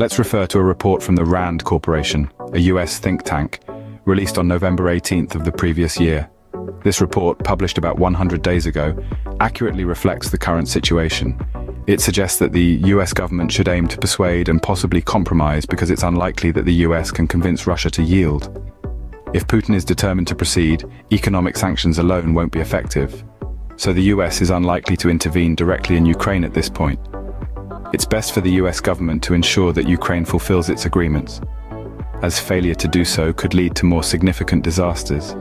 let's 0.00 0.18
refer 0.18 0.48
to 0.48 0.58
a 0.58 0.64
report 0.64 1.00
from 1.00 1.14
the 1.14 1.24
RAND 1.24 1.62
Corporation, 1.62 2.28
a 2.54 2.58
US 2.72 2.98
think 2.98 3.22
tank, 3.22 3.60
released 4.04 4.36
on 4.36 4.48
November 4.48 4.92
18th 4.92 5.36
of 5.36 5.44
the 5.44 5.52
previous 5.52 6.00
year. 6.00 6.28
This 6.82 7.00
report, 7.00 7.38
published 7.44 7.78
about 7.78 8.00
100 8.00 8.42
days 8.42 8.66
ago, 8.66 8.96
accurately 9.38 9.84
reflects 9.84 10.28
the 10.28 10.38
current 10.38 10.66
situation. 10.66 11.38
It 11.88 12.02
suggests 12.02 12.38
that 12.40 12.52
the 12.52 12.80
US 12.92 13.14
government 13.14 13.50
should 13.50 13.66
aim 13.66 13.88
to 13.88 13.96
persuade 13.96 14.50
and 14.50 14.62
possibly 14.62 15.00
compromise 15.00 15.64
because 15.64 15.90
it's 15.90 16.02
unlikely 16.02 16.50
that 16.50 16.66
the 16.66 16.84
US 16.86 17.10
can 17.10 17.26
convince 17.26 17.66
Russia 17.66 17.90
to 17.92 18.02
yield. 18.02 18.42
If 19.32 19.46
Putin 19.46 19.74
is 19.74 19.86
determined 19.86 20.28
to 20.28 20.34
proceed, 20.34 20.84
economic 21.10 21.56
sanctions 21.56 21.98
alone 21.98 22.34
won't 22.34 22.52
be 22.52 22.60
effective. 22.60 23.24
So 23.76 23.94
the 23.94 24.02
US 24.14 24.42
is 24.42 24.50
unlikely 24.50 24.98
to 24.98 25.08
intervene 25.08 25.54
directly 25.54 25.96
in 25.96 26.04
Ukraine 26.04 26.44
at 26.44 26.52
this 26.52 26.68
point. 26.68 27.00
It's 27.94 28.04
best 28.04 28.34
for 28.34 28.42
the 28.42 28.60
US 28.60 28.80
government 28.80 29.22
to 29.22 29.32
ensure 29.32 29.72
that 29.72 29.88
Ukraine 29.88 30.26
fulfills 30.26 30.68
its 30.68 30.84
agreements, 30.84 31.40
as 32.20 32.38
failure 32.38 32.74
to 32.74 32.88
do 32.88 33.02
so 33.02 33.32
could 33.32 33.54
lead 33.54 33.74
to 33.76 33.86
more 33.86 34.02
significant 34.02 34.62
disasters. 34.62 35.34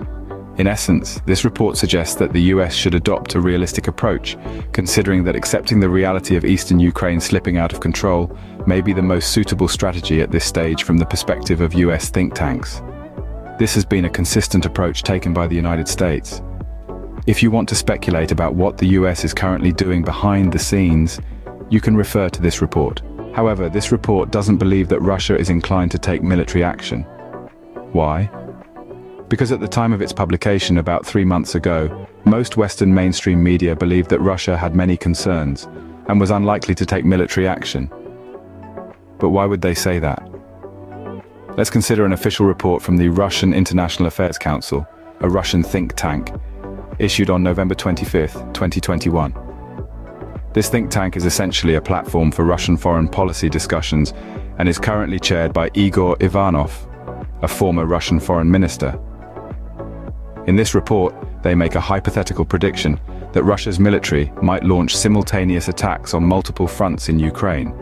In 0.58 0.66
essence, 0.66 1.22
this 1.28 1.46
report 1.46 1.78
suggests 1.78 2.16
that 2.16 2.34
the 2.34 2.42
US 2.54 2.74
should 2.74 2.96
adopt 2.96 3.36
a 3.36 3.40
realistic 3.40 3.88
approach, 3.88 4.38
considering 4.72 5.24
that 5.24 5.36
accepting 5.36 5.80
the 5.80 5.90
reality 5.90 6.36
of 6.36 6.46
eastern 6.46 6.80
Ukraine 6.80 7.20
slipping 7.20 7.58
out 7.58 7.72
of 7.72 7.80
control 7.80 8.36
may 8.66 8.82
be 8.82 8.92
the 8.92 9.02
most 9.02 9.32
suitable 9.32 9.68
strategy 9.68 10.20
at 10.20 10.32
this 10.32 10.46
stage 10.46 10.84
from 10.84 10.98
the 10.98 11.06
perspective 11.06 11.62
of 11.62 11.76
US 11.76 12.10
think 12.10 12.34
tanks. 12.34 12.82
This 13.60 13.76
has 13.76 13.86
been 13.86 14.06
a 14.06 14.10
consistent 14.10 14.66
approach 14.66 15.04
taken 15.04 15.32
by 15.32 15.46
the 15.46 15.56
United 15.56 15.88
States. 15.88 16.42
If 17.28 17.44
you 17.44 17.52
want 17.52 17.70
to 17.70 17.76
speculate 17.76 18.32
about 18.32 18.56
what 18.56 18.80
the 18.80 18.88
US 19.00 19.24
is 19.24 19.36
currently 19.36 19.72
doing 19.72 20.02
behind 20.04 20.52
the 20.52 20.60
scenes, 20.60 21.20
you 21.70 21.82
can 21.82 21.96
refer 21.96 22.30
to 22.30 22.42
this 22.42 22.62
report. 22.62 23.04
However, 23.36 23.70
this 23.70 23.92
report 23.92 24.32
doesn't 24.32 24.58
believe 24.58 24.88
that 24.88 25.02
Russia 25.02 25.38
is 25.38 25.52
inclined 25.52 25.92
to 25.92 26.00
take 26.00 26.24
military 26.24 26.64
action. 26.64 27.04
Why? 27.92 28.28
Because 29.30 29.52
at 29.52 29.60
the 29.60 29.68
time 29.68 29.92
of 29.92 30.02
its 30.02 30.14
publication 30.14 30.78
about 30.78 31.06
three 31.06 31.26
months 31.26 31.56
ago, 31.56 32.08
most 32.24 32.56
Western 32.56 32.94
mainstream 32.94 33.44
media 33.44 33.76
believed 33.76 34.10
that 34.10 34.22
Russia 34.22 34.56
had 34.56 34.76
many 34.76 34.96
concerns 34.96 35.68
and 36.08 36.20
was 36.20 36.32
unlikely 36.32 36.76
to 36.76 36.86
take 36.86 37.04
military 37.04 37.48
action. 37.48 37.92
But 39.20 39.30
why 39.30 39.46
would 39.46 39.62
they 39.62 39.74
say 39.74 40.00
that? 40.00 40.24
Let's 41.58 41.70
consider 41.70 42.06
an 42.06 42.14
official 42.14 42.46
report 42.46 42.82
from 42.82 42.98
the 42.98 43.10
Russian 43.10 43.54
International 43.54 44.08
Affairs 44.08 44.38
Council, 44.38 44.88
a 45.20 45.30
Russian 45.30 45.64
think 45.64 45.94
tank, 45.96 46.32
issued 47.00 47.30
on 47.30 47.44
November 47.44 47.76
25, 47.76 48.32
2021. 48.54 49.34
This 50.54 50.70
think 50.70 50.90
tank 50.90 51.18
is 51.18 51.26
essentially 51.26 51.76
a 51.76 51.82
platform 51.82 52.32
for 52.32 52.46
Russian 52.46 52.78
foreign 52.78 53.08
policy 53.08 53.50
discussions 53.50 54.14
and 54.58 54.70
is 54.70 54.80
currently 54.80 55.20
chaired 55.20 55.52
by 55.52 55.70
Igor 55.74 56.16
Ivanov, 56.20 56.88
a 57.42 57.48
former 57.48 57.86
Russian 57.86 58.20
foreign 58.20 58.50
minister. 58.50 58.98
In 60.48 60.56
this 60.56 60.74
report, 60.74 61.14
they 61.44 61.54
make 61.54 61.76
a 61.76 61.82
hypothetical 61.82 62.46
prediction 62.46 63.00
that 63.34 63.44
Russia's 63.44 63.80
military 63.80 64.32
might 64.42 64.64
launch 64.64 64.96
simultaneous 64.96 65.68
attacks 65.68 66.14
on 66.14 66.24
multiple 66.24 66.68
fronts 66.68 67.10
in 67.10 67.20
Ukraine. 67.20 67.76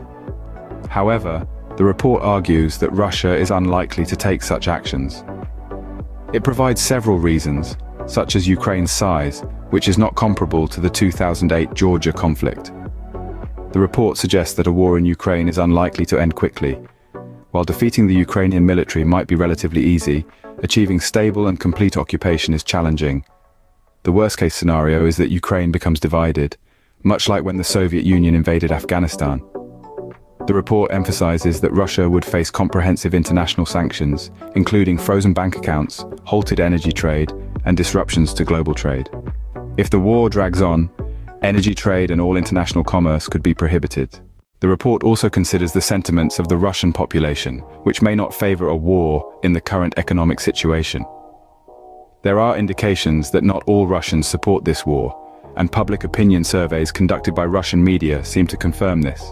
However, 0.88 1.46
the 1.76 1.84
report 1.84 2.22
argues 2.22 2.76
that 2.78 2.90
Russia 2.90 3.36
is 3.36 3.52
unlikely 3.52 4.04
to 4.06 4.16
take 4.16 4.42
such 4.42 4.66
actions. 4.66 5.24
It 6.32 6.42
provides 6.42 6.82
several 6.82 7.18
reasons, 7.18 7.76
such 8.06 8.34
as 8.34 8.48
Ukraine's 8.48 8.90
size, 8.90 9.44
which 9.70 9.86
is 9.86 9.96
not 9.96 10.16
comparable 10.16 10.66
to 10.66 10.80
the 10.80 10.90
2008 10.90 11.72
Georgia 11.72 12.12
conflict. 12.12 12.72
The 13.72 13.80
report 13.80 14.16
suggests 14.16 14.54
that 14.54 14.66
a 14.66 14.72
war 14.72 14.98
in 14.98 15.04
Ukraine 15.04 15.48
is 15.48 15.58
unlikely 15.58 16.06
to 16.06 16.18
end 16.20 16.34
quickly. 16.34 16.74
While 17.52 17.64
defeating 17.64 18.08
the 18.08 18.14
Ukrainian 18.14 18.66
military 18.66 19.04
might 19.04 19.28
be 19.28 19.36
relatively 19.36 19.84
easy, 19.84 20.26
achieving 20.58 21.00
stable 21.00 21.46
and 21.46 21.60
complete 21.60 21.96
occupation 21.96 22.54
is 22.54 22.64
challenging. 22.64 23.24
The 24.02 24.12
worst-case 24.12 24.54
scenario 24.54 25.06
is 25.06 25.16
that 25.16 25.30
Ukraine 25.30 25.72
becomes 25.72 26.00
divided, 26.00 26.56
much 27.02 27.28
like 27.28 27.44
when 27.44 27.56
the 27.56 27.64
Soviet 27.64 28.04
Union 28.04 28.34
invaded 28.34 28.72
Afghanistan. 28.72 29.42
The 30.46 30.54
report 30.54 30.92
emphasizes 30.92 31.60
that 31.60 31.72
Russia 31.72 32.08
would 32.08 32.24
face 32.24 32.50
comprehensive 32.50 33.14
international 33.14 33.66
sanctions, 33.66 34.30
including 34.54 34.96
frozen 34.96 35.32
bank 35.32 35.56
accounts, 35.56 36.04
halted 36.24 36.60
energy 36.60 36.92
trade, 36.92 37.32
and 37.64 37.76
disruptions 37.76 38.32
to 38.34 38.44
global 38.44 38.72
trade. 38.72 39.10
If 39.76 39.90
the 39.90 39.98
war 39.98 40.30
drags 40.30 40.62
on, 40.62 40.88
energy 41.42 41.74
trade 41.74 42.10
and 42.10 42.20
all 42.20 42.36
international 42.36 42.84
commerce 42.84 43.28
could 43.28 43.42
be 43.42 43.54
prohibited. 43.54 44.20
The 44.60 44.68
report 44.68 45.02
also 45.02 45.28
considers 45.28 45.72
the 45.72 45.82
sentiments 45.82 46.38
of 46.38 46.48
the 46.48 46.56
Russian 46.56 46.92
population, 46.92 47.58
which 47.84 48.00
may 48.00 48.14
not 48.14 48.32
favor 48.32 48.68
a 48.68 48.76
war 48.76 49.38
in 49.42 49.52
the 49.52 49.60
current 49.60 49.94
economic 49.98 50.40
situation. 50.40 51.04
There 52.22 52.40
are 52.40 52.56
indications 52.56 53.30
that 53.32 53.44
not 53.44 53.64
all 53.66 53.86
Russians 53.86 54.26
support 54.26 54.64
this 54.64 54.86
war, 54.86 55.14
and 55.56 55.70
public 55.70 56.04
opinion 56.04 56.42
surveys 56.42 56.90
conducted 56.90 57.34
by 57.34 57.44
Russian 57.44 57.84
media 57.84 58.24
seem 58.24 58.46
to 58.46 58.56
confirm 58.56 59.02
this. 59.02 59.30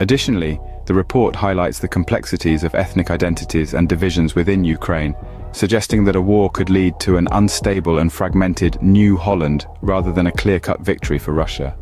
Additionally, 0.00 0.58
the 0.86 0.94
report 0.94 1.36
highlights 1.36 1.78
the 1.78 1.88
complexities 1.88 2.64
of 2.64 2.74
ethnic 2.74 3.10
identities 3.10 3.74
and 3.74 3.88
divisions 3.88 4.34
within 4.34 4.64
Ukraine, 4.64 5.14
suggesting 5.52 6.04
that 6.04 6.16
a 6.16 6.20
war 6.20 6.48
could 6.50 6.70
lead 6.70 6.98
to 7.00 7.18
an 7.18 7.28
unstable 7.32 7.98
and 7.98 8.12
fragmented 8.12 8.80
New 8.80 9.16
Holland 9.16 9.66
rather 9.82 10.12
than 10.12 10.28
a 10.28 10.32
clear-cut 10.32 10.80
victory 10.80 11.18
for 11.18 11.32
Russia. 11.32 11.76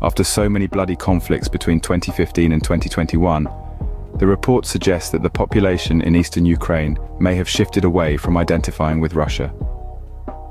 After 0.00 0.22
so 0.22 0.48
many 0.48 0.68
bloody 0.68 0.94
conflicts 0.94 1.48
between 1.48 1.80
2015 1.80 2.52
and 2.52 2.62
2021, 2.62 3.48
the 4.18 4.26
report 4.28 4.64
suggests 4.64 5.10
that 5.10 5.24
the 5.24 5.30
population 5.30 6.02
in 6.02 6.14
eastern 6.14 6.46
Ukraine 6.46 6.96
may 7.18 7.34
have 7.34 7.48
shifted 7.48 7.84
away 7.84 8.16
from 8.16 8.36
identifying 8.36 9.00
with 9.00 9.14
Russia. 9.14 9.52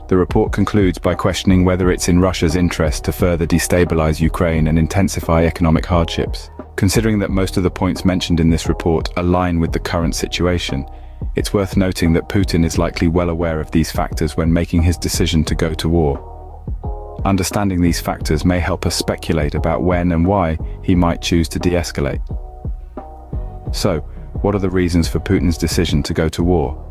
The 0.09 0.17
report 0.17 0.51
concludes 0.51 0.97
by 0.97 1.15
questioning 1.15 1.63
whether 1.63 1.89
it's 1.91 2.09
in 2.09 2.19
Russia's 2.19 2.57
interest 2.57 3.05
to 3.05 3.13
further 3.13 3.47
destabilize 3.47 4.19
Ukraine 4.19 4.67
and 4.67 4.77
intensify 4.77 5.45
economic 5.45 5.85
hardships. 5.85 6.49
Considering 6.75 7.19
that 7.19 7.29
most 7.29 7.55
of 7.55 7.63
the 7.63 7.71
points 7.71 8.03
mentioned 8.03 8.41
in 8.41 8.49
this 8.49 8.67
report 8.67 9.09
align 9.15 9.61
with 9.61 9.71
the 9.71 9.79
current 9.79 10.15
situation, 10.15 10.85
it's 11.35 11.53
worth 11.53 11.77
noting 11.77 12.11
that 12.13 12.27
Putin 12.27 12.65
is 12.65 12.77
likely 12.77 13.07
well 13.07 13.29
aware 13.29 13.61
of 13.61 13.71
these 13.71 13.91
factors 13.91 14.35
when 14.35 14.51
making 14.51 14.81
his 14.81 14.97
decision 14.97 15.45
to 15.45 15.55
go 15.55 15.73
to 15.73 15.87
war. 15.87 16.36
Understanding 17.25 17.81
these 17.81 17.99
factors 17.99 18.45
may 18.45 18.59
help 18.59 18.85
us 18.85 18.95
speculate 18.95 19.55
about 19.55 19.83
when 19.83 20.11
and 20.11 20.25
why 20.25 20.57
he 20.83 20.95
might 20.95 21.21
choose 21.21 21.49
to 21.49 21.59
de-escalate. 21.59 22.21
So, 23.75 23.99
what 24.41 24.55
are 24.55 24.59
the 24.59 24.69
reasons 24.69 25.07
for 25.07 25.19
Putin's 25.19 25.57
decision 25.57 26.03
to 26.03 26.13
go 26.13 26.29
to 26.29 26.43
war? 26.43 26.83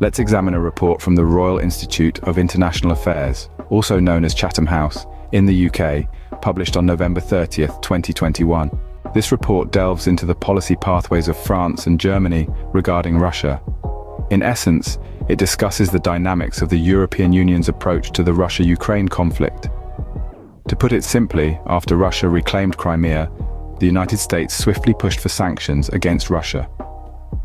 Let's 0.00 0.18
examine 0.18 0.54
a 0.54 0.60
report 0.60 1.02
from 1.02 1.14
the 1.14 1.24
Royal 1.24 1.58
Institute 1.58 2.18
of 2.20 2.38
International 2.38 2.92
Affairs, 2.92 3.50
also 3.68 4.00
known 4.00 4.24
as 4.24 4.34
Chatham 4.34 4.66
House, 4.66 5.04
in 5.32 5.46
the 5.46 5.68
UK, 5.68 6.40
published 6.40 6.76
on 6.76 6.86
November 6.86 7.20
30, 7.20 7.66
2021. 7.66 8.70
This 9.14 9.30
report 9.30 9.72
delves 9.72 10.06
into 10.06 10.24
the 10.24 10.34
policy 10.34 10.74
pathways 10.76 11.28
of 11.28 11.36
France 11.36 11.86
and 11.86 12.00
Germany 12.00 12.48
regarding 12.72 13.18
Russia. 13.18 13.60
In 14.30 14.42
essence, 14.42 14.98
it 15.30 15.38
discusses 15.38 15.90
the 15.90 16.00
dynamics 16.00 16.60
of 16.60 16.68
the 16.70 16.76
European 16.76 17.32
Union's 17.32 17.68
approach 17.68 18.10
to 18.10 18.24
the 18.24 18.34
Russia-Ukraine 18.34 19.06
conflict. 19.06 19.68
To 20.66 20.74
put 20.74 20.92
it 20.92 21.04
simply, 21.04 21.56
after 21.66 21.96
Russia 21.96 22.28
reclaimed 22.28 22.76
Crimea, 22.76 23.30
the 23.78 23.86
United 23.86 24.16
States 24.16 24.58
swiftly 24.58 24.92
pushed 24.92 25.20
for 25.20 25.28
sanctions 25.28 25.88
against 25.90 26.30
Russia. 26.30 26.68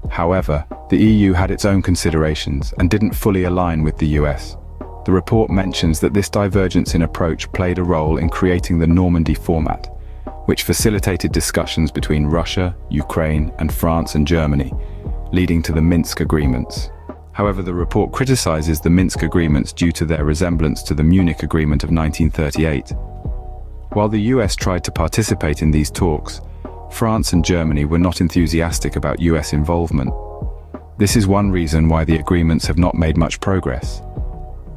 However, 0.10 0.66
the 0.90 0.98
EU 0.98 1.34
had 1.34 1.52
its 1.52 1.64
own 1.64 1.84
considerations 1.84 2.74
and 2.80 2.90
didn't 2.90 3.14
fully 3.14 3.44
align 3.44 3.84
with 3.84 4.00
the 4.00 4.18
US. 4.20 4.58
The 5.06 5.12
report 5.12 5.52
mentions 5.52 6.00
that 6.00 6.16
this 6.16 6.28
divergence 6.28 6.96
in 6.96 7.04
approach 7.04 7.52
played 7.52 7.78
a 7.78 7.84
role 7.84 8.18
in 8.18 8.30
creating 8.30 8.80
the 8.80 8.88
Normandy 8.88 9.36
format, 9.36 9.86
which 10.48 10.64
facilitated 10.64 11.32
discussions 11.32 11.92
between 11.92 12.26
Russia, 12.26 12.76
Ukraine 12.90 13.54
and 13.60 13.72
France 13.72 14.16
and 14.16 14.26
Germany, 14.26 14.74
leading 15.32 15.62
to 15.62 15.72
the 15.72 15.84
Minsk 15.84 16.20
agreements. 16.20 16.90
However, 17.36 17.62
the 17.62 17.74
report 17.74 18.14
criticizes 18.14 18.80
the 18.80 18.90
Minsk 18.90 19.22
agreements 19.22 19.74
due 19.74 19.92
to 19.92 20.06
their 20.06 20.24
resemblance 20.24 20.82
to 20.84 20.94
the 20.94 21.04
Munich 21.04 21.44
Agreement 21.44 21.84
of 21.84 21.92
1938. 21.92 22.94
While 23.92 24.08
the 24.08 24.22
US 24.34 24.56
tried 24.56 24.86
to 24.86 24.92
participate 24.92 25.62
in 25.62 25.70
these 25.70 25.92
talks, 25.92 26.40
France 26.92 27.34
and 27.34 27.44
Germany 27.44 27.84
were 27.84 28.00
not 28.00 28.22
enthusiastic 28.22 28.96
about 28.96 29.20
US 29.20 29.52
involvement. 29.52 30.14
This 30.98 31.18
is 31.18 31.28
one 31.28 31.52
reason 31.52 31.90
why 31.90 32.06
the 32.06 32.16
agreements 32.16 32.66
have 32.68 32.78
not 32.78 32.96
made 32.96 33.18
much 33.18 33.42
progress. 33.42 34.02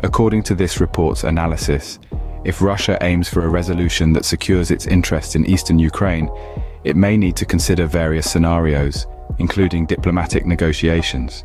According 0.00 0.42
to 0.44 0.56
this 0.56 0.80
report's 0.80 1.22
analysis, 1.22 2.00
if 2.44 2.60
Russia 2.60 2.98
aims 3.02 3.28
for 3.28 3.44
a 3.44 3.48
resolution 3.48 4.12
that 4.14 4.24
secures 4.24 4.72
its 4.72 4.88
interests 4.88 5.36
in 5.36 5.46
eastern 5.46 5.78
Ukraine, 5.78 6.28
it 6.82 6.96
may 6.96 7.16
need 7.16 7.36
to 7.36 7.44
consider 7.44 7.86
various 7.86 8.28
scenarios, 8.28 9.06
including 9.38 9.86
diplomatic 9.86 10.44
negotiations. 10.44 11.44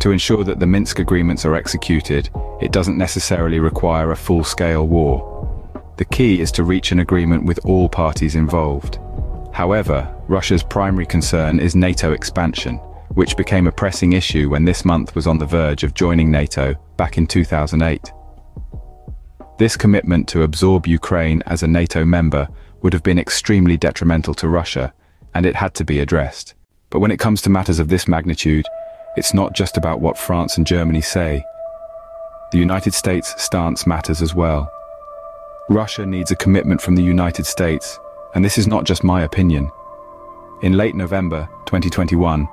To 0.00 0.10
ensure 0.10 0.44
that 0.44 0.58
the 0.58 0.66
Minsk 0.66 0.98
agreements 0.98 1.44
are 1.44 1.54
executed, 1.54 2.28
it 2.60 2.72
doesn't 2.72 2.98
necessarily 2.98 3.60
require 3.60 4.10
a 4.10 4.16
full-scale 4.16 4.86
war. 4.86 5.32
The 5.96 6.04
key 6.06 6.40
is 6.40 6.50
to 6.52 6.64
reach 6.64 6.90
an 6.90 7.00
agreement 7.00 7.44
with 7.44 7.64
all 7.64 7.88
parties 7.88 8.34
involved. 8.34 8.98
However, 9.52 10.12
Russia's 10.28 10.62
primary 10.62 11.06
concern 11.06 11.60
is 11.60 11.76
NATO 11.76 12.12
expansion, 12.12 12.76
which 13.14 13.36
became 13.36 13.66
a 13.66 13.72
pressing 13.72 14.14
issue 14.14 14.48
when 14.48 14.64
this 14.64 14.84
month 14.84 15.14
was 15.14 15.26
on 15.26 15.38
the 15.38 15.46
verge 15.46 15.84
of 15.84 15.94
joining 15.94 16.30
NATO 16.30 16.74
back 16.96 17.18
in 17.18 17.26
2008. 17.26 18.10
This 19.58 19.76
commitment 19.76 20.26
to 20.28 20.42
absorb 20.42 20.86
Ukraine 20.86 21.42
as 21.46 21.62
a 21.62 21.68
NATO 21.68 22.04
member 22.04 22.48
would 22.80 22.92
have 22.94 23.02
been 23.02 23.18
extremely 23.18 23.76
detrimental 23.76 24.34
to 24.34 24.48
Russia, 24.48 24.92
and 25.34 25.46
it 25.46 25.54
had 25.54 25.74
to 25.74 25.84
be 25.84 26.00
addressed. 26.00 26.54
But 26.90 27.00
when 27.00 27.10
it 27.10 27.20
comes 27.20 27.42
to 27.42 27.50
matters 27.50 27.78
of 27.78 27.88
this 27.88 28.08
magnitude, 28.08 28.66
it's 29.16 29.34
not 29.34 29.52
just 29.52 29.76
about 29.76 30.00
what 30.00 30.18
France 30.18 30.56
and 30.56 30.66
Germany 30.66 31.00
say. 31.00 31.44
The 32.50 32.58
United 32.58 32.94
States' 32.94 33.40
stance 33.42 33.86
matters 33.86 34.22
as 34.22 34.34
well. 34.34 34.70
Russia 35.68 36.04
needs 36.04 36.30
a 36.30 36.36
commitment 36.36 36.80
from 36.80 36.96
the 36.96 37.02
United 37.02 37.46
States 37.46 37.98
and 38.34 38.44
this 38.44 38.58
is 38.58 38.66
not 38.66 38.84
just 38.84 39.04
my 39.04 39.22
opinion. 39.22 39.70
In 40.62 40.76
late 40.76 40.94
November 40.94 41.48
2021, 41.66 42.48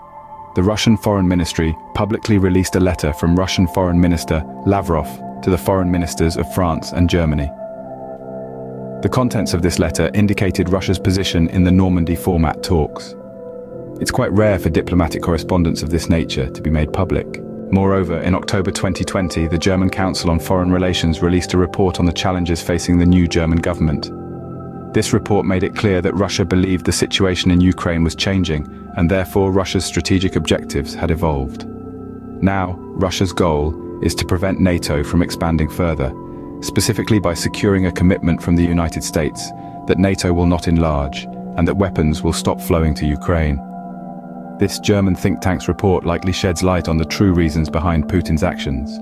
the 0.56 0.64
Russian 0.64 0.98
Foreign 0.98 1.28
Ministry 1.28 1.76
publicly 1.94 2.38
released 2.38 2.76
a 2.76 2.80
letter 2.80 3.14
from 3.14 3.36
Russian 3.36 3.68
Foreign 3.68 4.00
Minister 4.00 4.44
Lavrov 4.66 5.08
to 5.44 5.50
the 5.50 5.58
foreign 5.58 5.90
ministers 5.90 6.36
of 6.38 6.52
France 6.54 6.92
and 6.92 7.10
Germany. 7.10 7.50
The 9.02 9.10
contents 9.10 9.54
of 9.54 9.62
this 9.62 9.80
letter 9.80 10.12
indicated 10.14 10.70
Russia's 10.70 11.00
position 11.00 11.48
in 11.50 11.64
the 11.64 11.72
Normandy 11.72 12.16
format 12.16 12.62
talks. 12.62 13.16
It's 14.00 14.12
quite 14.12 14.32
rare 14.32 14.58
for 14.58 14.70
diplomatic 14.70 15.22
correspondence 15.22 15.84
of 15.84 15.90
this 15.90 16.08
nature 16.10 16.50
to 16.50 16.62
be 16.62 16.70
made 16.70 16.94
public. 16.94 17.42
Moreover, 17.70 18.20
in 18.22 18.34
October 18.34 18.72
2020, 18.72 19.48
the 19.48 19.58
German 19.58 19.90
Council 19.90 20.32
on 20.32 20.40
Foreign 20.40 20.72
Relations 20.72 21.22
released 21.22 21.54
a 21.54 21.58
report 21.58 22.00
on 22.00 22.06
the 22.06 22.14
challenges 22.14 22.62
facing 22.62 22.98
the 22.98 23.06
new 23.06 23.28
German 23.28 23.60
government. 23.60 24.10
This 24.94 25.12
report 25.12 25.46
made 25.46 25.64
it 25.64 25.76
clear 25.76 26.02
that 26.02 26.16
Russia 26.16 26.46
believed 26.46 26.86
the 26.86 26.94
situation 26.94 27.52
in 27.52 27.60
Ukraine 27.60 28.02
was 28.04 28.16
changing, 28.16 28.66
and 28.96 29.12
therefore 29.12 29.52
Russia's 29.52 29.84
strategic 29.84 30.38
objectives 30.38 30.94
had 30.94 31.12
evolved. 31.12 31.68
Now, 32.42 32.78
Russia's 32.80 33.34
goal 33.34 33.76
is 34.02 34.16
to 34.16 34.26
prevent 34.26 34.62
NATO 34.62 35.04
from 35.04 35.22
expanding 35.22 35.70
further, 35.70 36.14
specifically 36.62 37.20
by 37.20 37.34
securing 37.34 37.86
a 37.86 37.92
commitment 37.92 38.42
from 38.42 38.56
the 38.56 38.64
United 38.66 39.04
States 39.04 39.52
that 39.88 40.00
NATO 40.00 40.32
will 40.32 40.48
not 40.48 40.70
enlarge 40.70 41.26
and 41.58 41.68
that 41.68 41.76
weapons 41.76 42.24
will 42.24 42.34
stop 42.34 42.62
flowing 42.62 42.96
to 42.96 43.06
Ukraine. 43.06 43.60
This 44.60 44.78
German 44.78 45.16
think 45.16 45.40
tank's 45.40 45.70
report 45.70 46.06
likely 46.06 46.34
sheds 46.34 46.64
light 46.64 46.90
on 46.90 46.98
the 46.98 47.06
true 47.06 47.34
reasons 47.34 47.70
behind 47.70 48.10
Putin's 48.10 48.44
actions. 48.44 49.00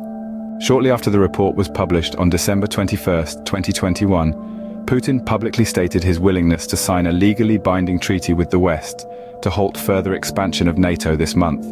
Shortly 0.63 0.91
after 0.91 1.09
the 1.09 1.19
report 1.19 1.55
was 1.55 1.67
published 1.67 2.15
on 2.17 2.29
December 2.29 2.67
21, 2.67 3.25
2021, 3.43 4.85
Putin 4.85 5.25
publicly 5.25 5.65
stated 5.65 6.03
his 6.03 6.19
willingness 6.19 6.67
to 6.67 6.77
sign 6.77 7.07
a 7.07 7.11
legally 7.11 7.57
binding 7.57 7.99
treaty 7.99 8.33
with 8.33 8.51
the 8.51 8.59
West 8.59 9.07
to 9.41 9.49
halt 9.49 9.75
further 9.75 10.13
expansion 10.13 10.67
of 10.67 10.77
NATO 10.77 11.15
this 11.15 11.35
month. 11.35 11.65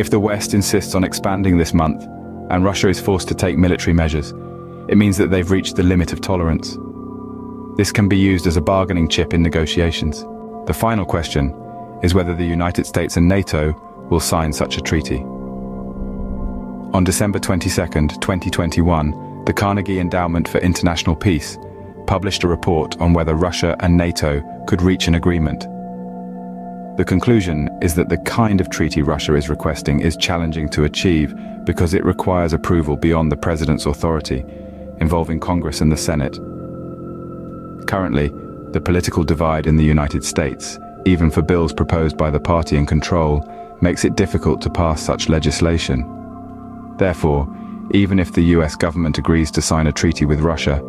If 0.00 0.08
the 0.08 0.18
West 0.18 0.54
insists 0.54 0.94
on 0.94 1.04
expanding 1.04 1.58
this 1.58 1.74
month, 1.74 2.04
and 2.50 2.64
Russia 2.64 2.88
is 2.88 2.98
forced 2.98 3.28
to 3.28 3.34
take 3.34 3.58
military 3.58 3.92
measures, 3.92 4.32
it 4.88 4.96
means 4.96 5.18
that 5.18 5.30
they've 5.30 5.50
reached 5.50 5.76
the 5.76 5.82
limit 5.82 6.14
of 6.14 6.22
tolerance. 6.22 6.78
This 7.76 7.92
can 7.92 8.08
be 8.08 8.16
used 8.16 8.46
as 8.46 8.56
a 8.56 8.62
bargaining 8.62 9.06
chip 9.06 9.34
in 9.34 9.42
negotiations. 9.42 10.22
The 10.66 10.74
final 10.74 11.04
question 11.04 11.54
is 12.02 12.14
whether 12.14 12.34
the 12.34 12.44
United 12.44 12.86
States 12.86 13.16
and 13.16 13.28
NATO 13.28 13.72
will 14.10 14.20
sign 14.20 14.52
such 14.52 14.76
a 14.76 14.80
treaty. 14.80 15.18
On 16.94 17.04
December 17.04 17.38
22, 17.38 17.70
2021, 17.70 19.44
the 19.44 19.52
Carnegie 19.52 20.00
Endowment 20.00 20.48
for 20.48 20.58
International 20.58 21.14
Peace 21.14 21.58
published 22.06 22.44
a 22.44 22.48
report 22.48 22.98
on 23.00 23.12
whether 23.12 23.34
Russia 23.34 23.76
and 23.80 23.96
NATO 23.96 24.42
could 24.66 24.80
reach 24.80 25.08
an 25.08 25.14
agreement. 25.14 25.66
The 26.96 27.04
conclusion 27.04 27.68
is 27.82 27.94
that 27.94 28.08
the 28.08 28.18
kind 28.18 28.60
of 28.60 28.70
treaty 28.70 29.02
Russia 29.02 29.34
is 29.34 29.48
requesting 29.48 30.00
is 30.00 30.16
challenging 30.16 30.68
to 30.70 30.84
achieve 30.84 31.34
because 31.64 31.94
it 31.94 32.04
requires 32.04 32.52
approval 32.52 32.96
beyond 32.96 33.30
the 33.30 33.36
president's 33.36 33.86
authority, 33.86 34.44
involving 34.98 35.38
Congress 35.38 35.80
and 35.80 35.92
the 35.92 35.96
Senate. 35.96 36.36
Currently, 37.86 38.28
the 38.72 38.80
political 38.80 39.22
divide 39.22 39.66
in 39.66 39.76
the 39.76 39.84
United 39.84 40.24
States, 40.24 40.78
even 41.04 41.30
for 41.30 41.42
bills 41.42 41.72
proposed 41.72 42.16
by 42.16 42.30
the 42.30 42.40
party 42.40 42.76
in 42.76 42.86
control, 42.86 43.48
makes 43.80 44.04
it 44.04 44.16
difficult 44.16 44.60
to 44.62 44.70
pass 44.70 45.00
such 45.00 45.28
legislation. 45.28 46.04
Therefore, 46.96 47.48
even 47.92 48.18
if 48.18 48.32
the 48.32 48.42
US 48.56 48.76
government 48.76 49.18
agrees 49.18 49.50
to 49.52 49.62
sign 49.62 49.86
a 49.86 49.92
treaty 49.92 50.24
with 50.24 50.40
Russia, 50.40 50.82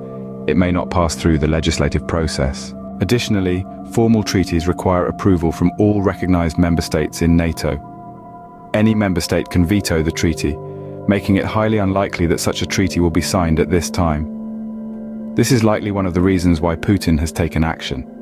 it 0.47 0.57
may 0.57 0.71
not 0.71 0.89
pass 0.89 1.15
through 1.15 1.37
the 1.37 1.47
legislative 1.47 2.07
process. 2.07 2.73
Additionally, 3.01 3.65
formal 3.93 4.23
treaties 4.23 4.67
require 4.67 5.05
approval 5.05 5.51
from 5.51 5.71
all 5.77 6.01
recognized 6.01 6.57
member 6.57 6.81
states 6.81 7.21
in 7.21 7.37
NATO. 7.37 7.79
Any 8.73 8.93
member 8.93 9.21
state 9.21 9.49
can 9.49 9.65
veto 9.65 10.03
the 10.03 10.11
treaty, 10.11 10.57
making 11.07 11.37
it 11.37 11.45
highly 11.45 11.77
unlikely 11.77 12.25
that 12.27 12.39
such 12.39 12.61
a 12.61 12.67
treaty 12.67 12.99
will 12.99 13.09
be 13.09 13.21
signed 13.21 13.59
at 13.59 13.69
this 13.69 13.89
time. 13.89 15.33
This 15.35 15.51
is 15.51 15.63
likely 15.63 15.91
one 15.91 16.05
of 16.05 16.13
the 16.13 16.21
reasons 16.21 16.59
why 16.59 16.75
Putin 16.75 17.17
has 17.19 17.31
taken 17.31 17.63
action. 17.63 18.18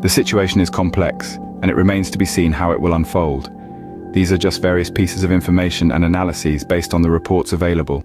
The 0.00 0.08
situation 0.08 0.60
is 0.60 0.70
complex, 0.70 1.36
and 1.60 1.70
it 1.70 1.74
remains 1.74 2.08
to 2.10 2.18
be 2.18 2.24
seen 2.24 2.52
how 2.52 2.70
it 2.70 2.80
will 2.80 2.94
unfold. 2.94 3.50
These 4.12 4.30
are 4.30 4.38
just 4.38 4.62
various 4.62 4.90
pieces 4.90 5.24
of 5.24 5.32
information 5.32 5.90
and 5.90 6.04
analyses 6.04 6.64
based 6.64 6.94
on 6.94 7.02
the 7.02 7.10
reports 7.10 7.52
available. 7.52 8.04